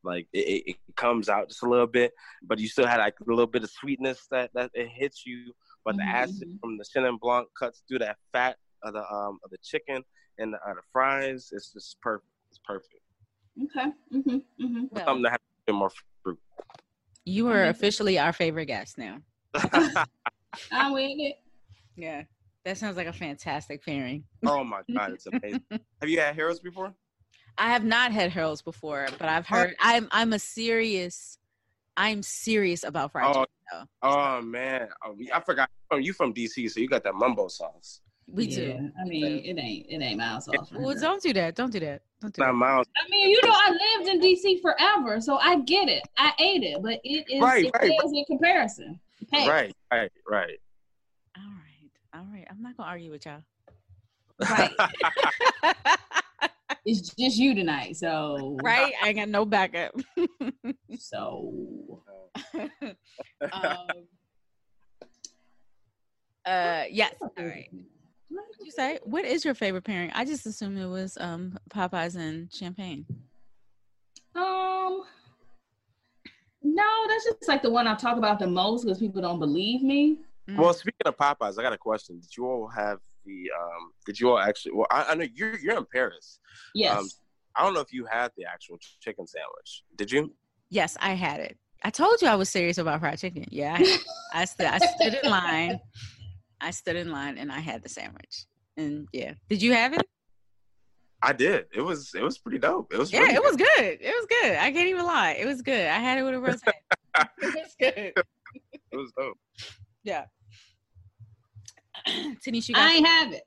[0.03, 3.31] like it, it, comes out just a little bit, but you still had like a
[3.31, 5.53] little bit of sweetness that that it hits you.
[5.85, 6.15] But the mm-hmm.
[6.15, 10.03] acid from the Chenin Blanc cuts through that fat of the um of the chicken
[10.39, 11.51] and the, uh, the fries.
[11.53, 12.29] It's just perfect.
[12.51, 13.03] It's perfect.
[13.63, 13.91] Okay.
[14.15, 14.65] Mm-hmm.
[14.65, 14.85] Mm-hmm.
[14.91, 15.91] Well, Something that has more
[16.23, 16.39] fruit.
[17.25, 19.19] You are officially our favorite guest now.
[20.73, 21.37] I'm with it.
[21.97, 22.23] Yeah.
[22.65, 24.25] That sounds like a fantastic pairing.
[24.45, 25.63] Oh my god, it's amazing.
[25.71, 26.95] have you had Harold's before?
[27.57, 31.39] I have not had Harold's before, but I've heard I'm I'm a serious
[31.97, 33.89] I'm serious about fried oh, chicken.
[34.03, 35.71] Oh man, oh, I forgot.
[35.91, 38.01] Oh, you from DC, so you got that mumbo sauce.
[38.27, 38.91] We yeah, do.
[39.01, 40.71] I mean, it ain't it ain't mild sauce.
[40.73, 41.57] Well, don't do that.
[41.57, 42.03] Don't do that.
[42.21, 42.55] Don't do not that.
[42.55, 42.87] mild.
[42.97, 46.03] I mean, you know, I lived in DC forever, so I get it.
[46.17, 48.15] I ate it, but it is right, it right, right.
[48.15, 49.01] in comparison.
[49.33, 49.49] Hey.
[49.49, 50.59] Right, right, right.
[52.21, 52.47] All right.
[52.51, 53.43] I'm not gonna argue with y'all.
[54.41, 54.71] Right.
[56.85, 58.93] it's just you tonight, so right.
[59.03, 59.95] I ain't got no backup.
[60.99, 62.03] so.
[62.55, 63.77] um,
[66.45, 67.15] uh, yes.
[67.23, 67.71] All right.
[68.29, 68.99] What did you say?
[69.05, 70.11] What is your favorite pairing?
[70.15, 73.07] I just assumed it was um Popeyes and champagne.
[74.35, 75.05] Um.
[76.63, 79.83] No, that's just like the one I talk about the most because people don't believe
[79.83, 80.19] me.
[80.51, 80.57] Mm.
[80.57, 82.19] Well, speaking of Popeyes, I got a question.
[82.21, 83.51] Did you all have the?
[83.59, 84.73] Um, did you all actually?
[84.73, 86.39] Well, I, I know you're you're in Paris.
[86.75, 86.99] Yes.
[86.99, 87.09] Um,
[87.57, 89.85] I don't know if you had the actual chicken sandwich.
[89.97, 90.35] Did you?
[90.71, 91.59] Yes, I had it.
[91.83, 93.47] I told you I was serious about fried chicken.
[93.51, 93.99] Yeah, I,
[94.35, 94.67] I stood.
[94.67, 95.81] I stood in line.
[96.61, 98.47] I stood in line and I had the sandwich.
[98.77, 100.07] And yeah, did you have it?
[101.23, 101.67] I did.
[101.75, 102.93] It was it was pretty dope.
[102.93, 103.43] It was yeah, it good.
[103.43, 103.99] was good.
[104.01, 104.57] It was good.
[104.57, 105.33] I can't even lie.
[105.33, 105.87] It was good.
[105.87, 106.61] I had it with a rose.
[107.19, 108.13] it was good.
[108.93, 109.39] It was dope.
[110.03, 110.25] Yeah.
[112.47, 113.43] Tanisha, I ain't have it.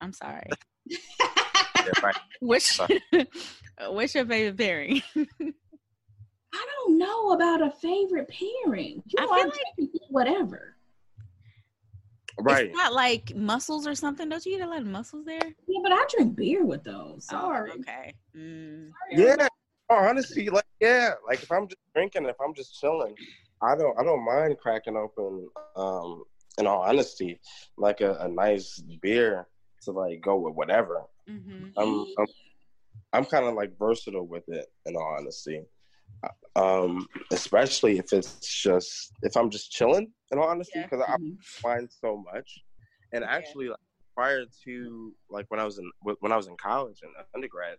[0.00, 0.46] I'm sorry.
[0.86, 0.96] yeah,
[2.02, 2.16] right.
[2.40, 2.78] What's
[3.88, 5.02] what's your favorite pairing?
[6.52, 9.02] I don't know about a favorite pairing.
[9.06, 10.76] You I feel like whatever.
[12.38, 12.66] Right.
[12.66, 14.28] It's not like mussels or something.
[14.28, 15.40] Don't you eat a lot of mussels there?
[15.42, 17.26] Yeah, but I drink beer with those.
[17.30, 17.70] Oh, Sorry.
[17.72, 18.14] Oh, okay.
[18.36, 18.90] Mm.
[19.10, 19.48] Yeah.
[19.90, 23.14] Oh, honestly, like yeah, like if I'm just drinking, if I'm just chilling,
[23.60, 26.24] I don't I don't mind cracking open um
[26.60, 27.40] in all honesty,
[27.76, 29.48] like a, a nice beer
[29.82, 31.02] to like go with whatever.
[31.28, 31.78] Mm-hmm.
[31.78, 32.26] I'm I'm,
[33.12, 35.62] I'm kind of like versatile with it in all honesty.
[36.54, 41.14] Um, especially if it's just if I'm just chilling in all honesty because yeah.
[41.14, 41.32] mm-hmm.
[41.40, 42.62] I find so much.
[43.12, 43.78] And actually, like,
[44.14, 47.76] prior to like when I was in when I was in college and undergrad,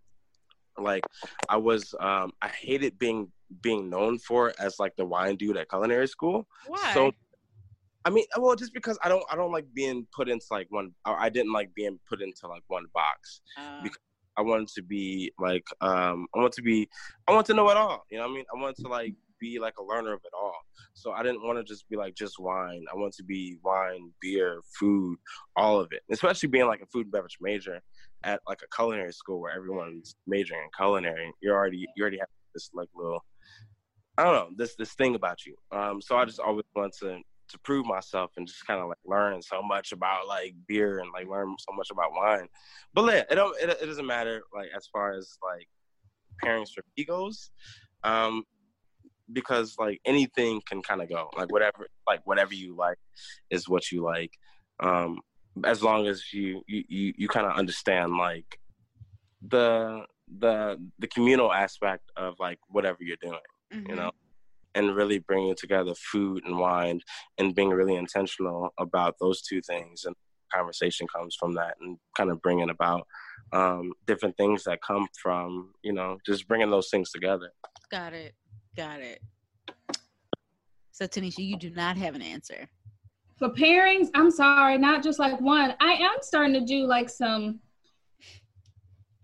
[0.77, 1.03] like
[1.49, 5.69] I was um I hated being being known for as like the wine dude at
[5.69, 6.47] culinary school.
[6.67, 6.93] Why?
[6.93, 7.11] So
[8.05, 10.91] I mean, well, just because I don't, I don't like being put into like one.
[11.05, 13.99] I didn't like being put into like one box uh, because
[14.37, 16.89] I wanted to be like, um, I want to be,
[17.27, 18.05] I want to know it all.
[18.09, 18.45] You know what I mean?
[18.55, 20.55] I want to like be like a learner of it all.
[20.93, 22.85] So I didn't want to just be like just wine.
[22.91, 25.17] I want to be wine, beer, food,
[25.55, 26.01] all of it.
[26.11, 27.81] Especially being like a food and beverage major
[28.23, 31.31] at like a culinary school where everyone's majoring in culinary.
[31.41, 33.23] You're already, you already have this like little,
[34.17, 35.55] I don't know, this this thing about you.
[35.71, 38.97] Um, so I just always want to to prove myself and just kind of like
[39.05, 42.47] learn so much about like beer and like learn so much about wine.
[42.93, 45.67] But yeah, it don't it, it doesn't matter like as far as like
[46.43, 47.51] pairings for egos.
[48.03, 48.43] Um,
[49.33, 52.97] because like anything can kind of go like whatever like whatever you like
[53.49, 54.31] is what you like
[54.81, 55.19] um
[55.63, 58.59] as long as you you you, you kind of understand like
[59.47, 60.03] the
[60.39, 63.39] the the communal aspect of like whatever you're doing
[63.73, 63.89] mm-hmm.
[63.89, 64.11] you know
[64.75, 66.99] and really bringing together food and wine
[67.37, 70.05] and being really intentional about those two things.
[70.05, 70.15] And
[70.51, 73.07] conversation comes from that and kind of bringing about
[73.53, 77.51] um, different things that come from you know just bringing those things together.
[77.89, 78.33] Got it.
[78.75, 79.21] Got it.
[80.91, 82.67] So tanisha you do not have an answer.
[83.37, 85.73] For pairings i'm sorry not just like one.
[85.79, 87.59] I am starting to do like some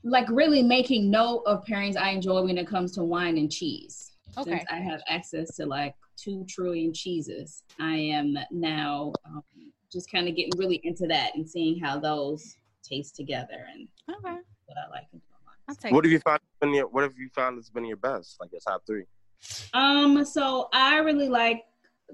[0.04, 4.07] like really making note of pairings i enjoy when it comes to wine and cheese
[4.38, 4.52] okay.
[4.52, 9.44] since I have access to like two trillion cheeses, I am now um,
[9.92, 14.38] just kind of getting really into that and seeing how those taste together and okay.
[14.66, 15.92] what I like.
[15.92, 16.40] What have you found?
[16.62, 18.38] Been your, what have you found has been your best?
[18.40, 19.04] Like your top three?
[19.74, 21.66] Um, so I really like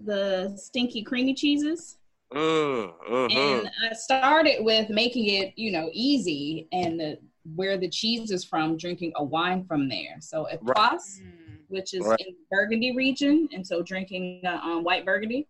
[0.03, 1.97] the stinky creamy cheeses.
[2.33, 3.37] Mm, mm-hmm.
[3.37, 7.19] And I started with making it, you know, easy and the,
[7.55, 10.17] where the cheese is from, drinking a wine from there.
[10.19, 10.99] So Epoisse, right.
[10.99, 11.42] Mm
[11.73, 12.19] which is right.
[12.19, 15.47] in Burgundy region, and so drinking uh, um, white Burgundy.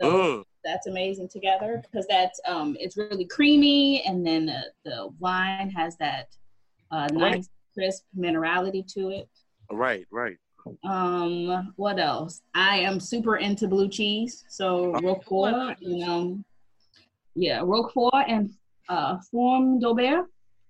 [0.00, 0.44] So mm.
[0.64, 5.96] that's amazing together because that's um, it's really creamy, and then the, the wine has
[5.98, 6.28] that
[6.90, 9.28] uh, nice crisp minerality to it.
[9.70, 10.36] Right, right.
[10.84, 12.42] Um, what else?
[12.54, 16.44] I am super into blue cheese, so oh, Roquefort, you know,
[17.34, 18.52] yeah, Roquefort and
[18.88, 20.26] uh, Fourme d'Ambert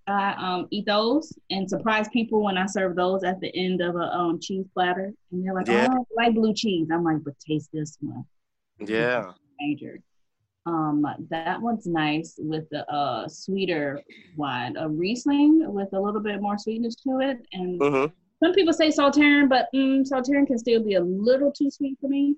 [0.07, 3.95] I um, eat those and surprise people when I serve those at the end of
[3.95, 5.13] a um, cheese platter.
[5.31, 5.89] And they're like, yeah.
[5.91, 6.89] oh, I like blue cheese.
[6.93, 8.25] I'm like, but taste this one.
[8.81, 9.33] Yeah.
[9.61, 10.01] Major.
[10.67, 14.01] Um, that one's nice with the uh, sweeter
[14.37, 17.39] wine, a Riesling with a little bit more sweetness to it.
[17.53, 18.13] And mm-hmm.
[18.43, 22.09] some people say Sauternes, but mm, Sauternes can still be a little too sweet for
[22.09, 22.37] me.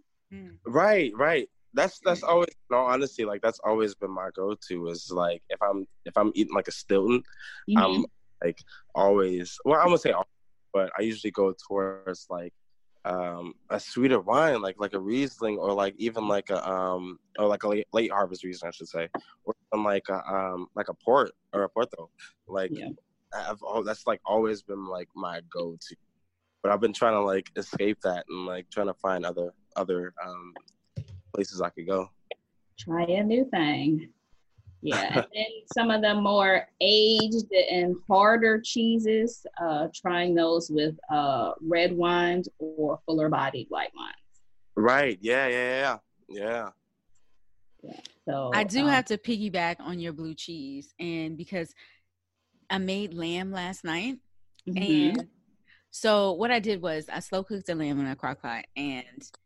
[0.67, 5.43] Right, right that's that's always no honesty like that's always been my go-to is like
[5.51, 7.23] if i'm if i'm eating like a stilton
[7.69, 7.79] mm-hmm.
[7.79, 8.07] i'm
[8.43, 8.59] like
[8.95, 10.15] always well i'm gonna say
[10.73, 12.53] but i usually go towards like
[13.05, 17.47] um a sweeter wine like like a riesling or like even like a um or
[17.47, 19.09] like a late, late harvest riesling i should say
[19.45, 22.09] or like a um like a port or a porto
[22.49, 22.89] like yeah.
[23.35, 25.97] i've oh that's like always been like my go-to
[26.63, 30.15] but i've been trying to like escape that and like trying to find other other
[30.25, 30.55] um
[31.35, 32.11] places I could go.
[32.79, 34.09] Try a new thing.
[34.83, 41.53] Yeah, and some of the more aged and harder cheeses, uh, trying those with uh,
[41.61, 44.15] red wines or fuller bodied white wines.
[44.77, 45.19] Right.
[45.21, 45.49] Yeah.
[45.49, 45.97] Yeah.
[46.29, 46.69] Yeah.
[47.83, 48.01] Yeah.
[48.29, 51.75] So I do um, have to piggyback on your blue cheese, and because
[52.71, 54.19] I made lamb last night,
[54.69, 55.19] mm-hmm.
[55.19, 55.29] and
[55.95, 59.05] so what I did was I slow cooked the lamb in a crock pot, and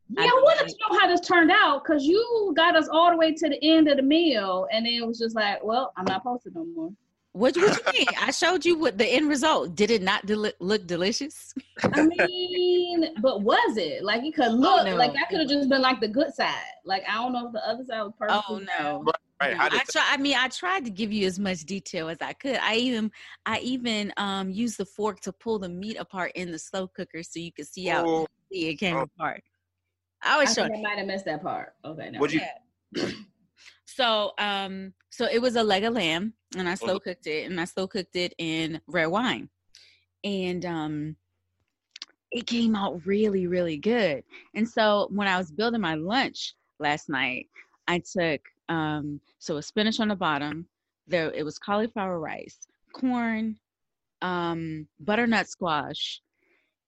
[0.09, 3.19] yeah, I wanted to know how this turned out because you got us all the
[3.19, 6.07] way to the end of the meal, and then it was just like, well, I'm
[6.07, 6.91] not posted no more.
[7.33, 8.07] What, what you mean?
[8.19, 9.77] I showed you what the end result.
[9.77, 11.53] Did it not del- look delicious?
[11.83, 14.97] I mean, but was it like it could oh, look oh, no.
[14.97, 16.55] like I could have just been like the good side?
[16.87, 18.43] Like I don't know if the other side was perfect.
[18.49, 19.05] Oh no.
[19.41, 19.57] Right.
[19.57, 20.05] No, I try.
[20.11, 22.57] I mean, I tried to give you as much detail as I could.
[22.57, 23.13] I even,
[23.47, 27.23] I even um used the fork to pull the meat apart in the slow cooker
[27.23, 28.27] so you could see how oh.
[28.51, 29.03] it came oh.
[29.03, 29.43] apart.
[30.23, 31.75] I was showing I might have missed that part.
[31.85, 32.11] Okay.
[32.19, 32.41] Would you?
[33.85, 37.09] so, um, so it was a leg of lamb, and I slow mm-hmm.
[37.09, 39.49] cooked it, and I slow cooked it in red wine,
[40.25, 41.17] and um,
[42.33, 44.25] it came out really, really good.
[44.55, 47.47] And so when I was building my lunch last night,
[47.87, 50.67] I took um, so a spinach on the bottom.
[51.07, 52.59] There, it was cauliflower rice,
[52.93, 53.59] corn,
[54.21, 56.21] um, butternut squash,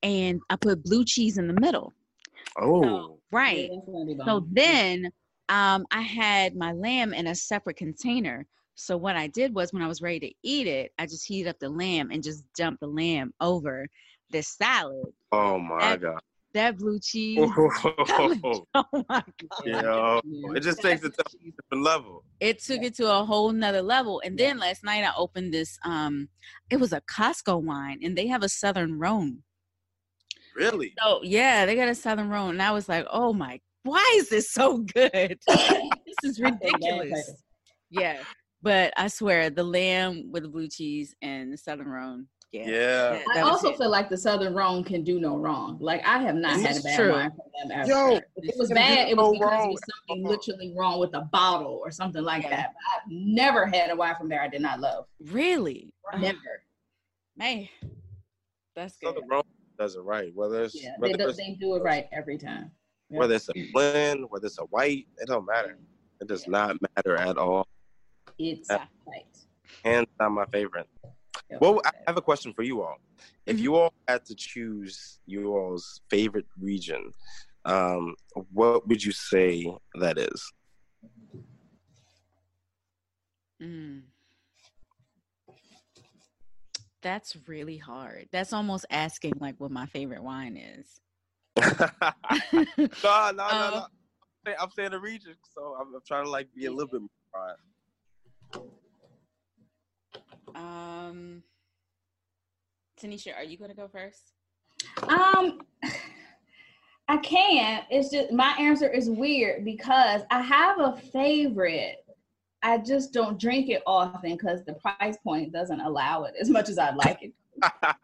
[0.03, 1.93] and I put blue cheese in the middle.
[2.61, 3.71] Oh, so, right.
[4.25, 5.11] So then
[5.49, 8.47] um, I had my lamb in a separate container.
[8.75, 11.51] So what I did was when I was ready to eat it, I just heated
[11.51, 13.87] up the lamb and just dumped the lamb over
[14.31, 15.13] this salad.
[15.33, 16.21] Oh my that, god.
[16.53, 17.39] That blue cheese.
[17.41, 19.25] oh, oh my god.
[19.65, 20.21] Yeah.
[20.57, 22.25] It just takes it to a different level.
[22.41, 24.21] It took it to a whole nother level.
[24.25, 26.29] And then last night I opened this um
[26.69, 29.43] it was a Costco wine and they have a southern Rhone.
[30.55, 30.93] Really?
[31.03, 34.29] So yeah, they got a Southern Rhone, and I was like, oh my, why is
[34.29, 35.39] this so good?
[35.47, 37.43] this is ridiculous.
[37.91, 38.19] yeah,
[38.63, 42.69] but I swear, the lamb with the blue cheese and the Southern Rhone, Yeah.
[43.15, 43.23] yeah.
[43.37, 45.79] I also feel like the Southern Rhone can do no wrong.
[45.81, 47.13] Like I have not had a bad true.
[47.13, 47.89] wine from them ever.
[47.89, 51.29] Yo, if it was bad, it was because it was something literally wrong with the
[51.33, 52.51] bottle or something like yeah.
[52.51, 52.73] that.
[52.75, 55.07] But I've never had a wine from there I did not love.
[55.27, 55.93] Really?
[56.19, 56.37] Never.
[56.37, 56.37] Uh-huh.
[57.37, 57.69] Man,
[58.75, 59.15] that's good.
[59.15, 59.43] Southern Rhone
[59.79, 60.33] does it right.
[60.35, 62.73] Whether it's yeah, whether they, do, they do it right every time.
[63.11, 63.19] Yep.
[63.21, 65.79] Whether it's a blend, whether it's a white, it don't matter.
[66.21, 66.51] It does yeah.
[66.51, 67.67] not matter at all.
[68.39, 69.25] It's uh, right.
[69.85, 70.89] Hands down my favorite.
[71.61, 72.97] Well, I have a question for you all.
[73.47, 73.63] If mm-hmm.
[73.65, 77.13] you all had to choose your all's favorite region,
[77.65, 78.15] um,
[78.53, 80.53] what would you say that is?
[83.61, 84.03] Mm.
[87.03, 88.29] That's really hard.
[88.31, 91.01] That's almost asking like what my favorite wine is.
[91.59, 91.89] no,
[92.53, 93.87] no, no, no, no.
[94.59, 98.71] I'm saying the region, so I'm, I'm, trying to like be a little bit more.
[100.55, 101.43] Um,
[103.01, 104.33] Tanisha, are you going to go first?
[105.09, 105.61] Um,
[107.09, 107.83] I can.
[107.91, 112.05] It's just my answer is weird because I have a favorite.
[112.63, 116.69] I just don't drink it often because the price point doesn't allow it as much
[116.69, 117.33] as I'd like it.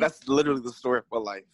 [0.00, 1.44] That's literally the story of my life.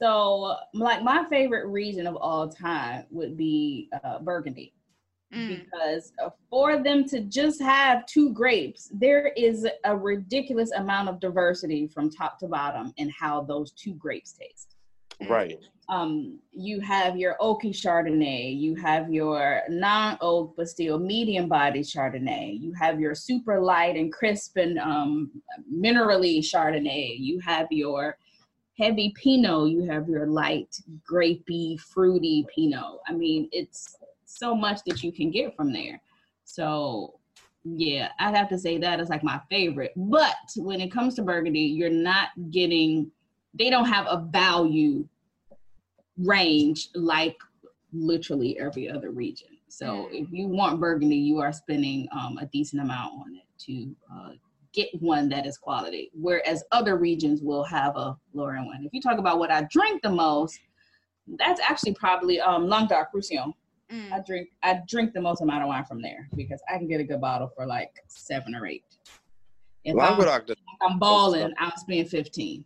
[0.00, 4.74] so, like my favorite region of all time would be uh, Burgundy.
[5.34, 5.64] Mm.
[5.64, 11.20] Because uh, for them to just have two grapes, there is a ridiculous amount of
[11.20, 14.76] diversity from top to bottom in how those two grapes taste.
[15.28, 15.58] Right.
[15.90, 22.72] Um, you have your oaky Chardonnay, you have your non-oak but still medium-bodied Chardonnay, you
[22.78, 25.30] have your super light and crisp and um,
[25.74, 28.18] minerally Chardonnay, you have your
[28.78, 30.76] heavy Pinot, you have your light
[31.10, 32.98] grapey, fruity Pinot.
[33.08, 33.96] I mean, it's
[34.28, 36.00] so much that you can get from there.
[36.44, 37.14] So
[37.64, 39.92] yeah, I'd have to say that is like my favorite.
[39.96, 43.10] But when it comes to Burgundy, you're not getting
[43.54, 45.08] they don't have a value
[46.18, 47.36] range like
[47.92, 49.48] literally every other region.
[49.68, 50.08] So mm.
[50.12, 54.30] if you want Burgundy, you are spending um, a decent amount on it to uh,
[54.72, 56.10] get one that is quality.
[56.14, 58.84] Whereas other regions will have a lower end one.
[58.84, 60.60] If you talk about what I drink the most,
[61.38, 63.54] that's actually probably um, Languedoc-Roussillon.
[63.92, 64.12] Mm.
[64.12, 67.00] I drink I drink the most amount of wine from there because I can get
[67.00, 68.84] a good bottle for like seven or eight.
[69.84, 70.18] If I'm,
[70.82, 72.64] I'm balling, I'll spend fifteen.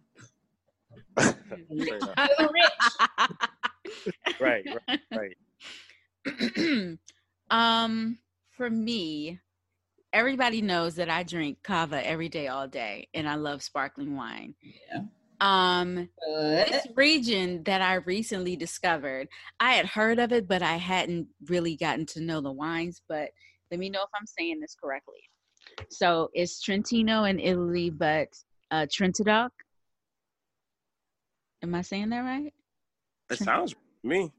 [4.41, 5.37] right, right, right.
[7.51, 8.18] um,
[8.51, 9.39] for me,
[10.12, 14.55] everybody knows that I drink cava every day, all day, and I love sparkling wine.
[14.62, 15.03] Yeah.
[15.43, 19.26] Um, this region that I recently discovered,
[19.59, 23.03] I had heard of it, but I hadn't really gotten to know the wines.
[23.09, 23.30] But
[23.70, 25.18] let me know if I'm saying this correctly.
[25.90, 28.28] So it's Trentino in Italy, but
[28.70, 29.51] uh, Trentodoc.
[31.62, 32.55] Am I saying that right?
[33.30, 33.74] It Trent- sounds
[34.05, 34.32] me.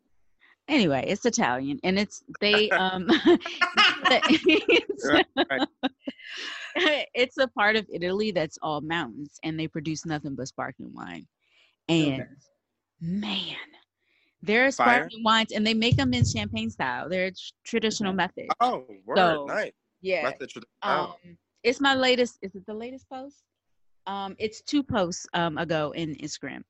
[0.69, 3.07] Anyway, it's Italian, and it's they um.
[4.09, 5.67] right, right.
[7.13, 11.27] it's a part of Italy that's all mountains and they produce nothing but sparkling wine.
[11.89, 12.29] And okay.
[13.01, 13.55] man,
[14.41, 17.09] there are sparkling wines and they make them in champagne style.
[17.09, 17.31] They're
[17.63, 18.47] traditional method.
[18.59, 19.71] Oh, word, so, nice.
[20.01, 20.23] Yeah.
[20.23, 20.51] Method,
[20.81, 21.13] um,
[21.63, 22.37] it's my latest.
[22.41, 23.37] Is it the latest post?
[24.05, 26.63] Um, it's two posts um ago in Instagram.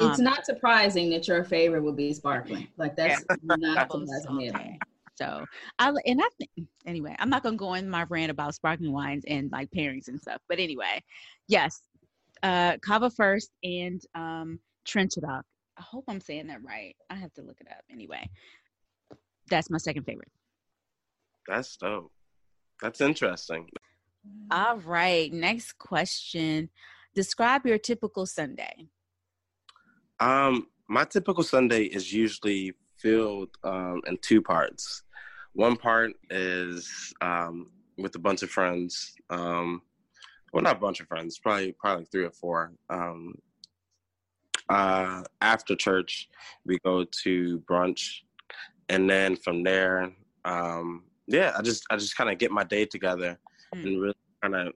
[0.00, 2.66] It's um, not surprising that your favorite would be sparkling.
[2.76, 3.36] Like that's yeah.
[3.56, 4.78] not surprising okay.
[5.20, 5.44] So
[5.78, 9.24] I and I think anyway, I'm not gonna go in my rant about sparkling wines
[9.26, 10.40] and like pairings and stuff.
[10.48, 11.02] But anyway,
[11.46, 11.82] yes,
[12.42, 15.42] uh, Cava first and um, Trenchadoc.
[15.78, 16.94] I hope I'm saying that right.
[17.10, 18.28] I have to look it up anyway.
[19.50, 20.30] That's my second favorite.
[21.46, 22.12] That's dope.
[22.80, 23.68] That's interesting.
[24.50, 25.32] All right.
[25.32, 26.70] Next question.
[27.14, 28.86] Describe your typical Sunday.
[30.18, 35.02] Um, my typical Sunday is usually filled um, in two parts.
[35.52, 39.14] One part is um, with a bunch of friends.
[39.30, 39.82] Um,
[40.52, 42.72] well, not a bunch of friends, probably probably like three or four.
[42.88, 43.34] Um,
[44.68, 46.28] uh, after church,
[46.64, 48.20] we go to brunch,
[48.88, 50.12] and then from there,
[50.44, 53.38] um, yeah, I just I just kind of get my day together
[53.74, 53.84] mm.
[53.84, 54.72] and really kind of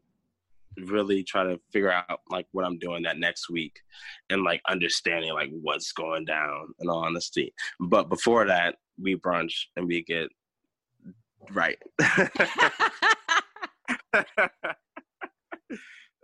[0.88, 3.78] really try to figure out like what I'm doing that next week
[4.30, 7.54] and like understanding like what's going down in all honesty.
[7.78, 10.28] But before that, we brunch and we get
[11.52, 11.78] Right.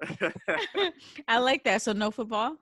[1.29, 1.83] I like that.
[1.83, 2.57] So no football?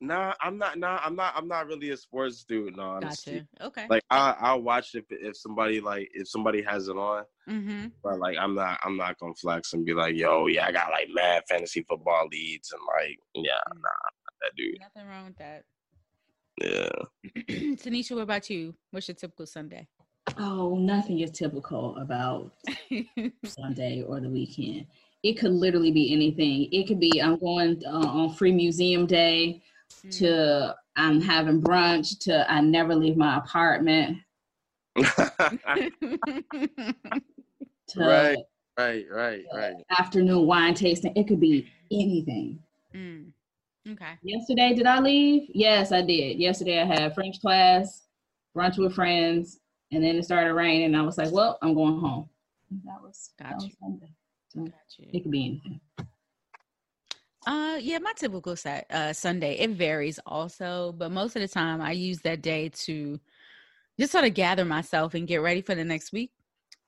[0.00, 0.78] Nah, I'm not.
[0.78, 1.34] Nah, I'm not.
[1.36, 2.76] I'm not really a sports dude.
[2.76, 3.46] No, honestly.
[3.60, 3.66] Gotcha.
[3.68, 3.86] Okay.
[3.88, 7.22] Like I, I'll watch if if somebody like if somebody has it on.
[7.48, 7.86] mm-hmm.
[8.02, 8.80] But like I'm not.
[8.82, 12.26] I'm not gonna flex and be like, yo, yeah, I got like mad fantasy football
[12.32, 14.10] leads and like, yeah, nah,
[14.40, 14.80] that dude.
[14.80, 15.64] Nothing wrong with that.
[16.60, 17.74] Yeah.
[17.76, 18.74] Tanisha, what about you?
[18.90, 19.86] What's your typical Sunday?
[20.38, 22.52] Oh, nothing is typical about
[23.44, 24.86] Sunday or the weekend.
[25.22, 26.68] It could literally be anything.
[26.72, 29.62] It could be I'm going uh, on free museum day
[30.04, 30.18] Mm.
[30.18, 34.18] to I'm having brunch to I never leave my apartment
[37.96, 38.38] Right.
[38.76, 39.74] right, right, right.
[39.96, 41.12] afternoon wine tasting.
[41.14, 42.58] It could be anything.
[42.94, 43.30] Mm.
[43.88, 44.12] Okay.
[44.22, 45.48] Yesterday, did I leave?
[45.54, 46.38] Yes, I did.
[46.38, 48.06] Yesterday, I had French class,
[48.56, 49.60] brunch with friends,
[49.92, 50.86] and then it started raining.
[50.86, 52.28] And I was like, "Well, I'm going home."
[52.84, 53.66] That was, that Gotcha.
[53.66, 54.14] was Sunday.
[54.48, 55.80] So Got it could be anything.
[57.46, 61.80] Uh, yeah, my typical set uh Sunday it varies also, but most of the time
[61.80, 63.20] I use that day to
[63.98, 66.32] just sort of gather myself and get ready for the next week.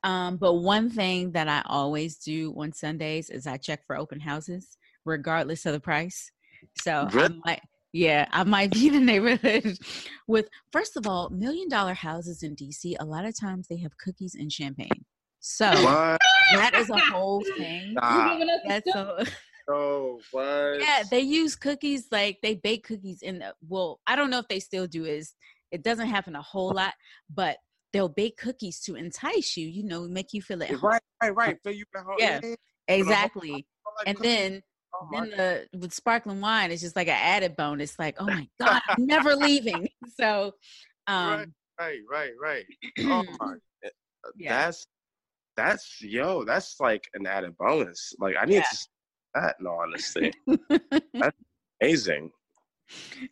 [0.03, 4.19] Um, but one thing that I always do on Sundays is I check for open
[4.19, 6.31] houses, regardless of the price.
[6.81, 7.61] So I might,
[7.95, 9.79] yeah, I might be in the neighborhood
[10.27, 12.95] with first of all, million dollar houses in DC.
[12.99, 15.05] A lot of times they have cookies and champagne.
[15.39, 16.19] So What?
[16.51, 17.87] that is a whole thing.
[17.89, 19.27] You Nah, giving us the That's scoop?
[19.27, 19.33] so.
[19.69, 20.81] no, what?
[20.81, 24.47] Yeah, they use cookies like they bake cookies in the well, I don't know if
[24.49, 25.33] they still do is
[25.71, 26.95] it doesn't happen a whole lot,
[27.33, 27.59] but
[27.93, 30.81] they'll bake cookies to entice you, you know, make you feel at home.
[30.81, 31.57] Right, right, right.
[31.63, 32.15] Feel you at home.
[32.19, 32.41] Yeah.
[32.89, 33.51] Exactly.
[33.53, 33.65] like
[34.05, 34.31] And cookies.
[34.33, 34.63] then
[35.01, 38.47] Oh then the with sparkling wine, it's just like an added bonus, like, oh my
[38.59, 39.89] God, I'm never leaving.
[40.19, 40.53] So
[41.07, 42.65] um right, right, right.
[43.01, 43.53] Oh my,
[43.85, 43.89] uh,
[44.37, 44.49] Yeah.
[44.67, 44.87] that's
[45.57, 48.13] that's yo, that's like an added bonus.
[48.19, 48.61] Like I need Yeah.
[48.63, 48.77] to
[49.35, 49.55] that.
[49.59, 50.33] No, honestly,
[51.13, 51.37] that's
[51.81, 52.31] amazing.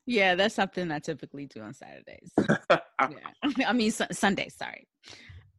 [0.05, 2.31] yeah, that's something I typically do on Saturdays.
[2.39, 3.65] Yeah.
[3.67, 4.87] I mean Su- Sundays, sorry.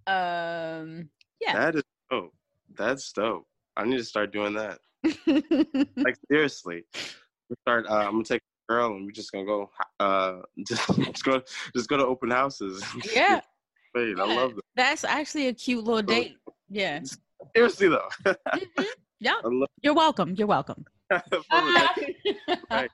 [0.06, 1.08] Um
[1.40, 1.54] yeah.
[1.54, 2.34] That is dope.
[2.76, 3.46] That's dope.
[3.76, 4.78] I need to start doing that.
[5.04, 6.84] Like seriously,
[7.50, 7.86] We start.
[7.88, 9.70] Uh, I'm gonna take a girl and we're just gonna go.
[10.00, 11.42] Uh, just, just go,
[11.74, 12.82] just go to open houses.
[13.14, 13.40] yeah.
[13.94, 14.62] Wait, I love that.
[14.76, 16.36] That's actually a cute little date.
[16.68, 17.00] Yeah.
[17.54, 18.86] Seriously though, Mhm.
[19.20, 19.34] Yeah.
[19.44, 20.34] Love You're welcome.
[20.36, 20.84] You're welcome.
[22.70, 22.90] Right.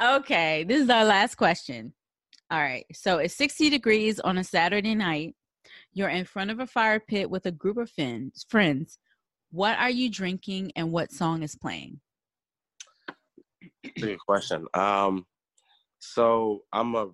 [0.00, 0.64] okay.
[0.64, 1.92] This is our last question.
[2.50, 2.84] All right.
[2.92, 5.34] So it's 60 degrees on a Saturday night.
[5.92, 8.46] You're in front of a fire pit with a group of friends.
[8.48, 8.98] Friends.
[9.50, 12.00] What are you drinking and what song is playing?
[13.98, 14.66] Good question.
[14.74, 15.26] Um,
[15.98, 17.08] so I'm a,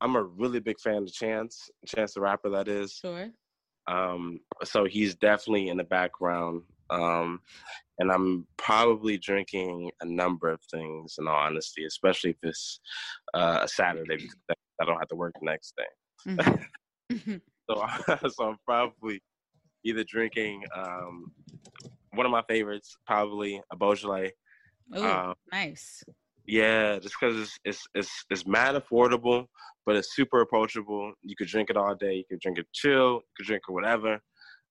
[0.00, 2.50] I'm a really big fan of Chance, Chance the rapper.
[2.50, 2.92] That is.
[2.94, 3.30] Sure.
[3.88, 6.62] Um, so he's definitely in the background.
[6.90, 7.40] Um,
[7.98, 12.80] and I'm probably drinking a number of things, in all honesty, especially if it's
[13.34, 14.36] uh, a Saturday because
[14.80, 16.32] I don't have to work the next day.
[16.32, 16.66] Mhm.
[17.70, 17.86] So,
[18.28, 19.22] so I'm probably
[19.84, 21.32] either drinking um,
[22.12, 24.32] one of my favorites, probably a Beaujolais.
[24.96, 26.02] Ooh, Um, nice.
[26.46, 29.46] Yeah, just because it's, it's it's it's mad affordable,
[29.86, 31.12] but it's super approachable.
[31.22, 32.14] You could drink it all day.
[32.16, 33.14] You could drink it chill.
[33.14, 34.20] You could drink it whatever.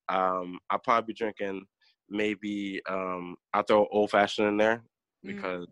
[0.08, 1.64] Um, I'll probably be drinking
[2.10, 4.82] maybe um, I'll throw old fashioned in there
[5.24, 5.36] Mm.
[5.36, 5.66] because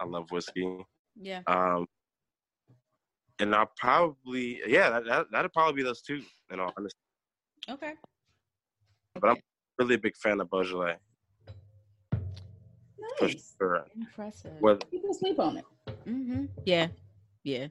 [0.00, 0.84] I love whiskey.
[1.14, 1.40] Yeah.
[1.46, 1.86] Um,
[3.38, 6.22] and I'll probably yeah that, that that'd probably be those two.
[6.50, 6.98] In all honesty,
[7.70, 7.92] Okay.
[9.20, 9.42] But I'm-
[9.78, 10.96] really a big fan of Beaujolais
[12.10, 12.18] for
[13.26, 13.54] Nice.
[13.58, 13.86] sure.
[13.96, 14.52] impressive.
[14.60, 15.64] With People sleep on it.
[16.06, 16.44] Mm-hmm.
[16.66, 16.88] Yeah.
[17.44, 17.68] Yeah.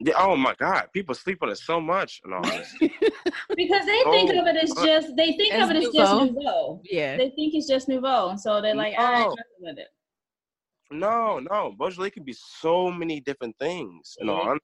[0.00, 2.20] yeah, oh my God, people sleep on it so much.
[2.24, 2.92] In all honesty.
[3.56, 6.24] Because they think Oh, of it as just they think of it as just nouveau.
[6.24, 6.80] nouveau.
[6.84, 7.16] yeah.
[7.16, 9.36] They think it's just nouveau, and so they're like, I ain't No.
[9.60, 9.88] with it.
[10.90, 11.74] No, no.
[11.78, 14.16] Beaujolais can be so many different things.
[14.18, 14.60] You know, And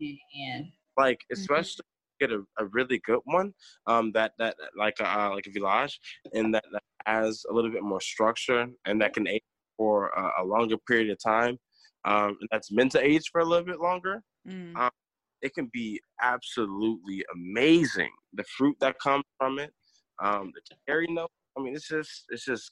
[0.96, 1.32] like Mm-hmm.
[1.34, 1.84] especially
[2.20, 3.52] get a, a really good one,
[3.86, 5.98] um, that that like uh like a village,
[6.32, 9.42] and that, that has a little bit more structure and that can age
[9.76, 11.58] for a, a longer period of time.
[12.04, 14.22] Um, and that's meant to age for a little bit longer.
[14.48, 14.88] Mm.
[15.42, 18.10] It can be absolutely amazing.
[18.32, 19.70] The fruit that comes from it,
[20.22, 21.30] um, the cherry note.
[21.58, 22.70] I mean, it's just it's just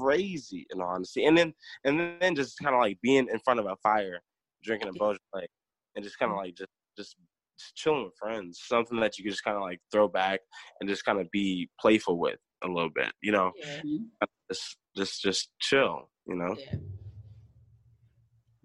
[0.00, 1.24] crazy in honesty.
[1.24, 1.52] And then
[1.84, 4.20] and then just kind of like being in front of a fire,
[4.62, 5.48] drinking a Beaujolais,
[5.94, 7.16] and just kind of like just just
[7.58, 8.60] just chilling with friends.
[8.66, 10.40] Something that you can just kind of like throw back
[10.80, 13.12] and just kind of be playful with a little bit.
[13.22, 14.26] You know, Yeah.
[14.50, 16.10] just just just chill.
[16.26, 16.54] You know.
[16.58, 16.78] Yeah.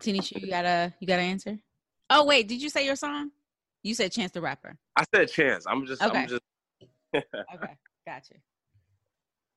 [0.01, 1.59] Tanisha, you got a you got an answer?
[2.09, 3.31] Oh wait, did you say your song?
[3.83, 4.77] You said Chance the Rapper.
[4.95, 5.65] I said chance.
[5.67, 6.19] I'm just Okay.
[6.19, 6.41] I'm just
[7.15, 8.35] Okay, gotcha.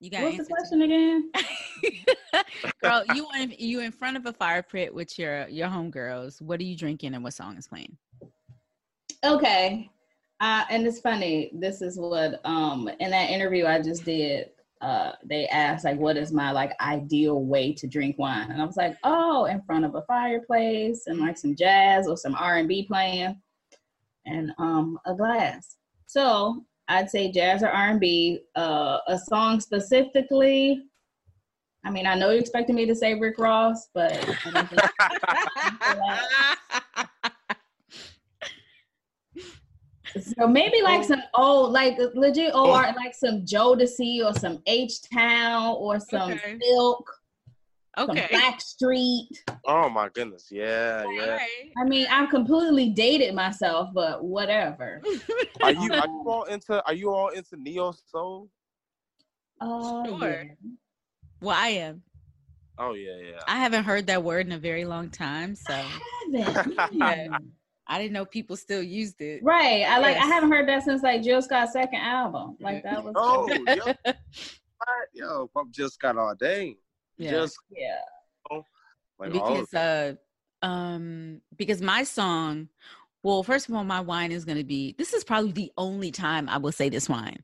[0.00, 1.30] You got What's the question again?
[2.82, 6.42] Girl, you in, you in front of a fire pit with your your homegirls.
[6.42, 7.96] What are you drinking and what song is playing?
[9.24, 9.90] Okay.
[10.40, 11.50] Uh, and it's funny.
[11.54, 14.50] This is what um in that interview I just did.
[14.80, 18.66] Uh, they asked like, "What is my like ideal way to drink wine?" And I
[18.66, 22.58] was like, "Oh, in front of a fireplace and like some jazz or some R
[22.58, 23.40] and B playing,
[24.26, 28.40] and um a glass." So I'd say jazz or R and B.
[28.54, 30.82] Uh, a song specifically.
[31.86, 34.12] I mean, I know you're expecting me to say Rick Ross, but
[40.20, 41.04] so maybe like oh.
[41.04, 42.72] some old, like legit old oh.
[42.72, 46.58] art, like some Jodeci or some H Town or some okay.
[46.60, 47.10] Silk.
[47.96, 48.28] Okay.
[48.32, 49.28] Blackstreet.
[49.66, 50.48] Oh my goodness.
[50.50, 51.38] Yeah, yeah.
[51.76, 55.00] I mean, I've completely dated myself, but whatever.
[55.62, 58.48] are you are you all into are you all into neo soul?
[59.60, 60.42] Oh sure.
[60.42, 60.70] Yeah.
[61.40, 62.02] Well, I am.
[62.78, 63.40] Oh yeah, yeah.
[63.46, 67.52] I haven't heard that word in a very long time, so I haven't.
[67.86, 69.42] I didn't know people still used it.
[69.42, 69.82] Right.
[69.82, 72.56] I like I haven't heard that since like Jill Scott's second album.
[72.60, 74.14] Like that was Oh yo,
[75.12, 76.76] yo, I'm Jill Scott all day.
[77.18, 77.30] Yeah.
[77.30, 77.98] Just yeah.
[79.18, 80.14] like because uh
[80.62, 82.68] um because my song
[83.22, 86.10] well first of all my wine is going to be this is probably the only
[86.10, 87.42] time i will say this wine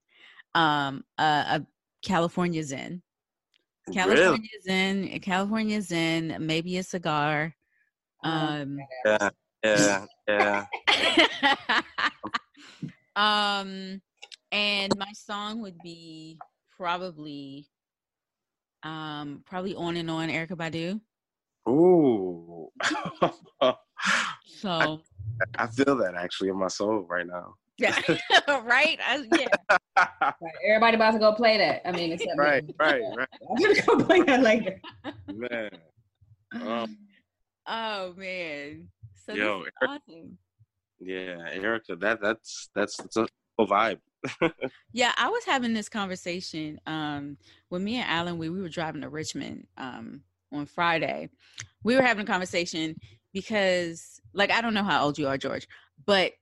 [0.55, 1.67] um uh, a
[2.03, 3.03] california zin
[3.93, 7.55] california zin california zin maybe a cigar
[8.25, 9.29] oh, um yeah
[9.65, 10.65] yeah yeah
[13.17, 14.01] um
[14.53, 16.39] and my song would be
[16.77, 17.67] probably
[18.83, 21.01] um, probably on and on Erykah Badu.
[21.69, 22.69] Ooh.
[24.47, 25.03] so
[25.59, 27.55] I, I, feel that actually in my soul right now.
[27.77, 27.99] Yeah,
[28.49, 28.99] right.
[29.07, 29.47] I, yeah.
[30.27, 30.35] Right.
[30.67, 31.87] Everybody about to go play that.
[31.87, 32.75] I mean, except right, me.
[32.79, 33.29] right, right.
[33.49, 34.81] I'm gonna go play that later.
[35.29, 35.71] Man.
[36.53, 36.99] Um,
[37.67, 38.89] oh man.
[39.27, 40.39] So yo, awesome.
[40.99, 43.29] Yeah, Erykah, that that's that's that's a
[43.67, 44.01] vibe.
[44.93, 47.37] yeah, I was having this conversation um,
[47.71, 48.39] with me and Alan.
[48.39, 51.31] We we were driving to Richmond um, on Friday.
[51.83, 52.97] We were having a conversation
[53.33, 55.67] because, like, I don't know how old you are, George,
[56.05, 56.33] but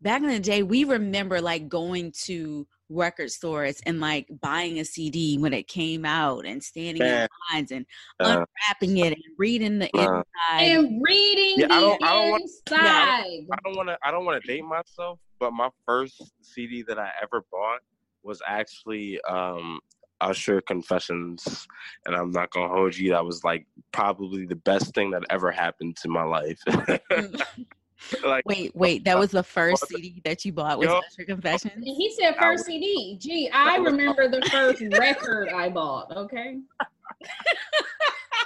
[0.00, 4.84] back in the day, we remember like going to record stores and like buying a
[4.84, 7.86] CD when it came out and standing in lines and
[8.18, 10.24] uh, unwrapping it and reading the uh, inside
[10.58, 13.44] and reading yeah, the I don't, I don't inside.
[13.46, 13.98] Want, I don't want to.
[14.04, 17.80] I don't want to date myself, but my first CD that I ever bought
[18.22, 19.80] was actually um,
[20.20, 21.66] Usher Confessions,
[22.06, 23.10] and I'm not gonna hold you.
[23.12, 26.60] That was like probably the best thing that ever happened to my life.
[28.24, 31.02] Like, wait, wait, that was the first CD that you bought was yep.
[31.06, 31.84] Usher Confessions.
[31.84, 33.16] He said first CD.
[33.20, 36.14] Gee, I remember the first record I bought.
[36.16, 36.58] Okay.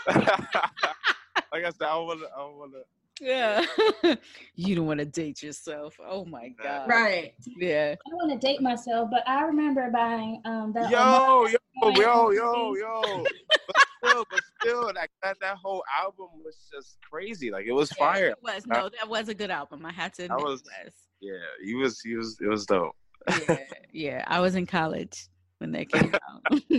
[0.07, 0.24] like
[1.52, 2.82] I said, I want to, I want to.
[3.20, 3.64] Yeah.
[4.57, 5.98] you don't want to date yourself.
[6.05, 6.88] Oh my god.
[6.88, 7.34] Right.
[7.57, 7.94] Yeah.
[7.94, 10.90] I want to date myself, but I remember buying um that.
[10.90, 13.24] Yo, yo, yo, yo, yo.
[13.66, 17.50] but still, but still, like that that whole album was just crazy.
[17.50, 18.26] Like it was yeah, fire.
[18.28, 19.84] It was no, that was a good album.
[19.86, 20.92] I had to admit was, was.
[21.20, 22.94] Yeah, he was he was it was dope.
[23.48, 23.58] yeah,
[23.92, 24.24] yeah.
[24.26, 26.14] I was in college when they came
[26.50, 26.62] out.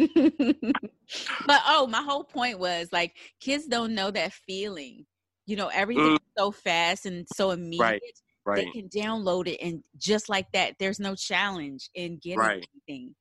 [1.47, 5.05] but oh, my whole point was like kids don't know that feeling
[5.45, 6.37] you know everything's mm.
[6.37, 8.01] so fast and so immediate right,
[8.45, 8.65] right.
[8.65, 12.67] they can download it and just like that there's no challenge in getting right.
[12.87, 13.15] anything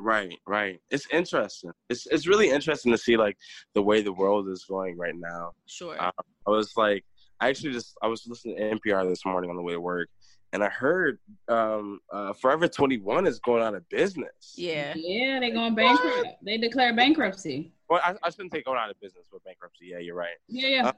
[0.00, 3.36] right right it's interesting it's it's really interesting to see like
[3.74, 6.10] the way the world is going right now sure uh,
[6.46, 7.04] i was like
[7.40, 10.08] i actually just i was listening to npr this morning on the way to work
[10.52, 14.54] and I heard um, uh, Forever 21 is going out of business.
[14.56, 14.94] Yeah.
[14.96, 16.44] Yeah, they're going bankrupt.
[16.44, 17.72] They declare bankruptcy.
[17.88, 19.86] Well, I, I shouldn't say going out of business, but bankruptcy.
[19.86, 20.36] Yeah, you're right.
[20.48, 20.86] Yeah, yeah.
[20.88, 20.92] Uh,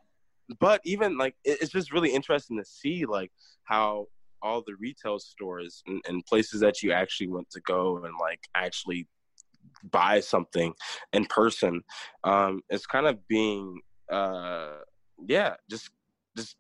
[0.59, 3.31] but even like it's just really interesting to see like
[3.65, 4.09] how
[4.43, 8.41] all the retail stores and, and, places that you actually went to go and like
[8.55, 9.07] actually
[9.91, 10.73] buy something
[11.13, 11.83] in person
[12.25, 13.81] um it's kind of being
[14.13, 14.77] uh
[15.27, 15.91] yeah just
[16.37, 16.57] just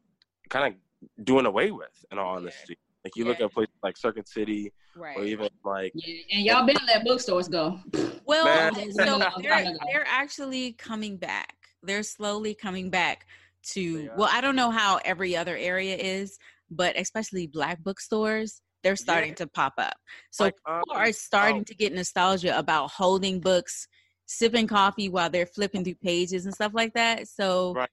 [0.48, 3.30] kind of doing away with in all honesty like you yeah.
[3.30, 5.16] look at places like circuit city right.
[5.16, 6.22] or even like yeah.
[6.32, 7.78] and y'all been let bookstores go
[8.26, 13.26] well so they're, they're actually coming back they're slowly coming back
[13.62, 16.38] to well i don't know how every other area is
[16.76, 19.36] but especially black bookstores they're starting yeah.
[19.36, 19.94] to pop up
[20.30, 21.64] so like, um, people are starting oh.
[21.64, 23.86] to get nostalgia about holding books
[24.26, 27.90] sipping coffee while they're flipping through pages and stuff like that so right.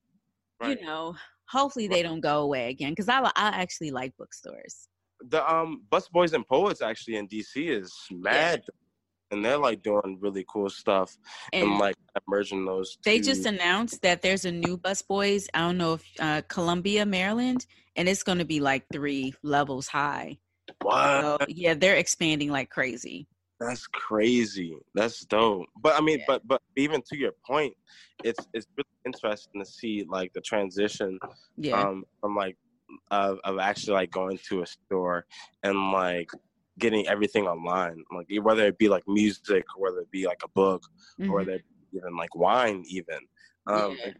[0.62, 0.80] Right.
[0.80, 1.16] you know
[1.50, 4.88] hopefully they don't go away again because I, I actually like bookstores
[5.30, 8.64] the um Busboys and Poets actually in dc is mad
[9.32, 11.18] and they're like doing really cool stuff
[11.54, 11.96] and, and like
[12.28, 12.98] merging those.
[13.04, 13.26] They two.
[13.26, 15.48] just announced that there's a new Busboys.
[15.54, 17.66] I don't know if uh, Columbia, Maryland,
[17.96, 20.38] and it's going to be like three levels high.
[20.84, 21.38] Wow.
[21.40, 23.28] So, yeah, they're expanding like crazy.
[23.60, 24.78] That's crazy.
[24.96, 25.66] That's dope.
[25.82, 26.26] But I mean, yeah.
[26.28, 27.74] but but even to your point,
[28.24, 31.20] it's it's really interesting to see like the transition
[31.58, 31.82] yeah.
[31.82, 32.56] um, from like
[33.12, 35.26] of of actually like going to a store
[35.64, 36.30] and like
[36.80, 40.50] getting everything online, like whether it be like music or whether it be like a
[40.50, 40.84] book
[41.20, 41.30] mm-hmm.
[41.30, 43.20] or whether it be even like wine, even.
[43.68, 44.12] Um, yeah.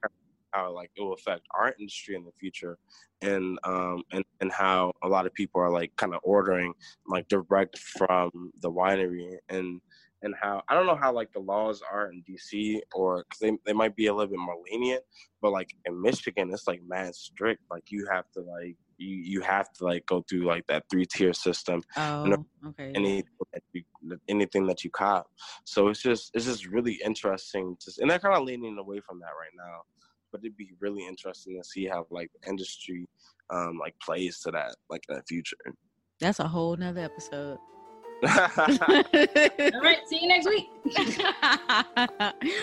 [0.52, 2.78] how like it will affect our industry in the future,
[3.22, 6.74] and um and and how a lot of people are like kind of ordering
[7.08, 9.82] like direct from the winery and
[10.22, 13.52] and how I don't know how like the laws are in DC or because they,
[13.66, 15.04] they might be a little bit more lenient,
[15.42, 17.64] but like in Michigan it's like mad strict.
[17.72, 21.06] Like you have to like you you have to like go through like that three
[21.06, 21.82] tier system.
[21.96, 22.92] Oh, you know, okay.
[22.94, 23.24] Anything
[23.54, 23.84] that you,
[24.28, 25.28] anything that you cop.
[25.66, 29.20] So it's just it's just really interesting to and they're kind of leaning away from
[29.20, 29.82] that right now.
[30.32, 33.08] But it'd be really interesting to see how like the industry
[33.50, 35.58] um like plays to that like in the future.
[36.20, 37.58] That's a whole nother episode.
[38.28, 38.30] All
[39.82, 40.68] right, see you next week.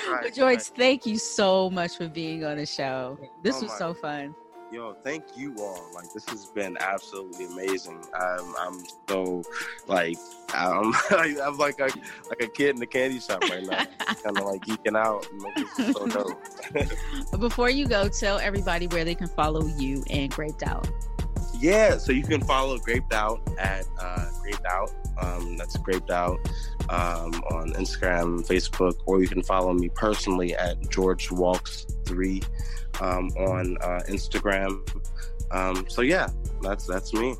[0.06, 0.72] right, George, right.
[0.76, 3.18] thank you so much for being on the show.
[3.42, 4.34] This oh was so fun.
[4.72, 5.88] Yo, thank you all.
[5.94, 8.02] Like this has been absolutely amazing.
[8.12, 9.42] I'm, I'm so
[9.86, 10.18] like
[10.52, 11.88] I'm, I'm like a
[12.28, 13.84] like a kid in the candy shop right now,
[14.24, 15.24] kind of like geeking out.
[15.76, 16.06] So
[17.32, 17.40] dope.
[17.40, 20.88] Before you go, tell everybody where they can follow you and Graped Out.
[21.58, 24.92] Yeah, so you can follow Graped Out at uh, Graped Out.
[25.18, 26.38] Um, that's Graped Out
[26.90, 32.42] um, on Instagram, Facebook, or you can follow me personally at George Walks Three
[33.00, 34.86] um, on uh, Instagram.
[35.50, 36.28] Um, so yeah,
[36.62, 37.36] that's that's me.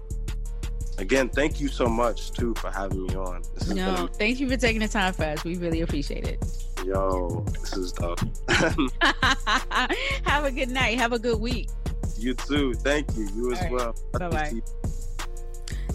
[0.98, 3.42] Again, thank you so much too for having me on.
[3.68, 4.08] no, been...
[4.14, 5.44] thank you for taking the time for us.
[5.44, 6.42] We really appreciate it.
[6.84, 8.20] Yo, this is dope.
[8.48, 10.98] Have a good night.
[10.98, 11.68] Have a good week.
[12.16, 12.72] You too.
[12.74, 13.28] Thank you.
[13.34, 13.72] You as right.
[13.72, 13.94] well.
[14.12, 14.52] Bye bye.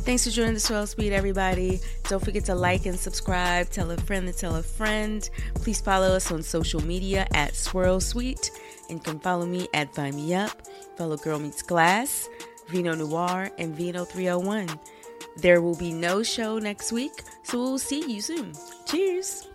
[0.04, 1.80] Thanks for joining the Swirl Suite, everybody.
[2.10, 3.70] Don't forget to like and subscribe.
[3.70, 5.30] Tell a friend to tell a friend.
[5.56, 8.52] Please follow us on social media at Swirl Suite.
[8.92, 10.52] And can follow me at Vine Me Up,
[10.98, 12.30] Fellow Girl Meets Glass,
[12.68, 14.68] Vino Noire, and Vino 301.
[15.38, 18.54] There will be no show next week, so we'll see you soon.
[18.86, 19.48] Cheers.